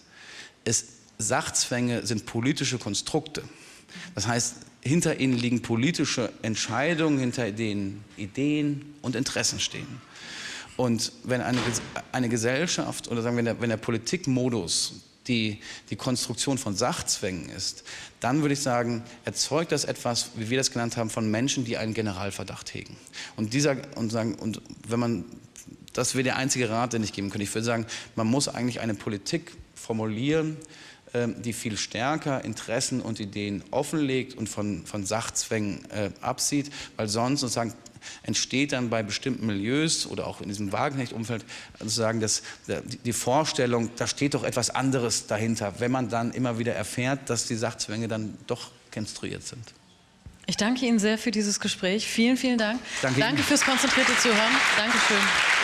[0.64, 3.44] ist Sachzwänge sind politische Konstrukte.
[4.14, 9.86] Das heißt, hinter ihnen liegen politische Entscheidungen, hinter denen Ideen und Interessen stehen.
[10.76, 11.58] Und wenn eine,
[12.12, 14.94] eine Gesellschaft oder sagen wir, wenn der, wenn der Politikmodus
[15.28, 15.60] die,
[15.90, 17.84] die Konstruktion von Sachzwängen ist,
[18.20, 21.76] dann würde ich sagen, erzeugt das etwas, wie wir das genannt haben, von Menschen, die
[21.76, 22.96] einen Generalverdacht hegen.
[23.36, 25.24] Und dieser, und sagen, und wenn man,
[25.92, 27.44] das wäre der einzige Rat, den ich geben könnte.
[27.44, 30.56] Ich würde sagen, man muss eigentlich eine Politik formulieren,
[31.14, 37.08] ähm, die viel stärker Interessen und Ideen offenlegt und von, von Sachzwängen äh, absieht, weil
[37.08, 37.72] sonst sozusagen
[38.22, 41.44] entsteht dann bei bestimmten Milieus oder auch in diesem Wagenknecht-Umfeld
[41.78, 42.42] sozusagen das,
[43.04, 47.46] die Vorstellung, da steht doch etwas anderes dahinter, wenn man dann immer wieder erfährt, dass
[47.46, 49.72] die Sachzwänge dann doch konstruiert sind.
[50.46, 52.06] Ich danke Ihnen sehr für dieses Gespräch.
[52.06, 52.80] Vielen, vielen Dank.
[53.00, 54.52] Danke, danke fürs konzentrierte Zuhören.
[54.76, 55.63] Dankeschön.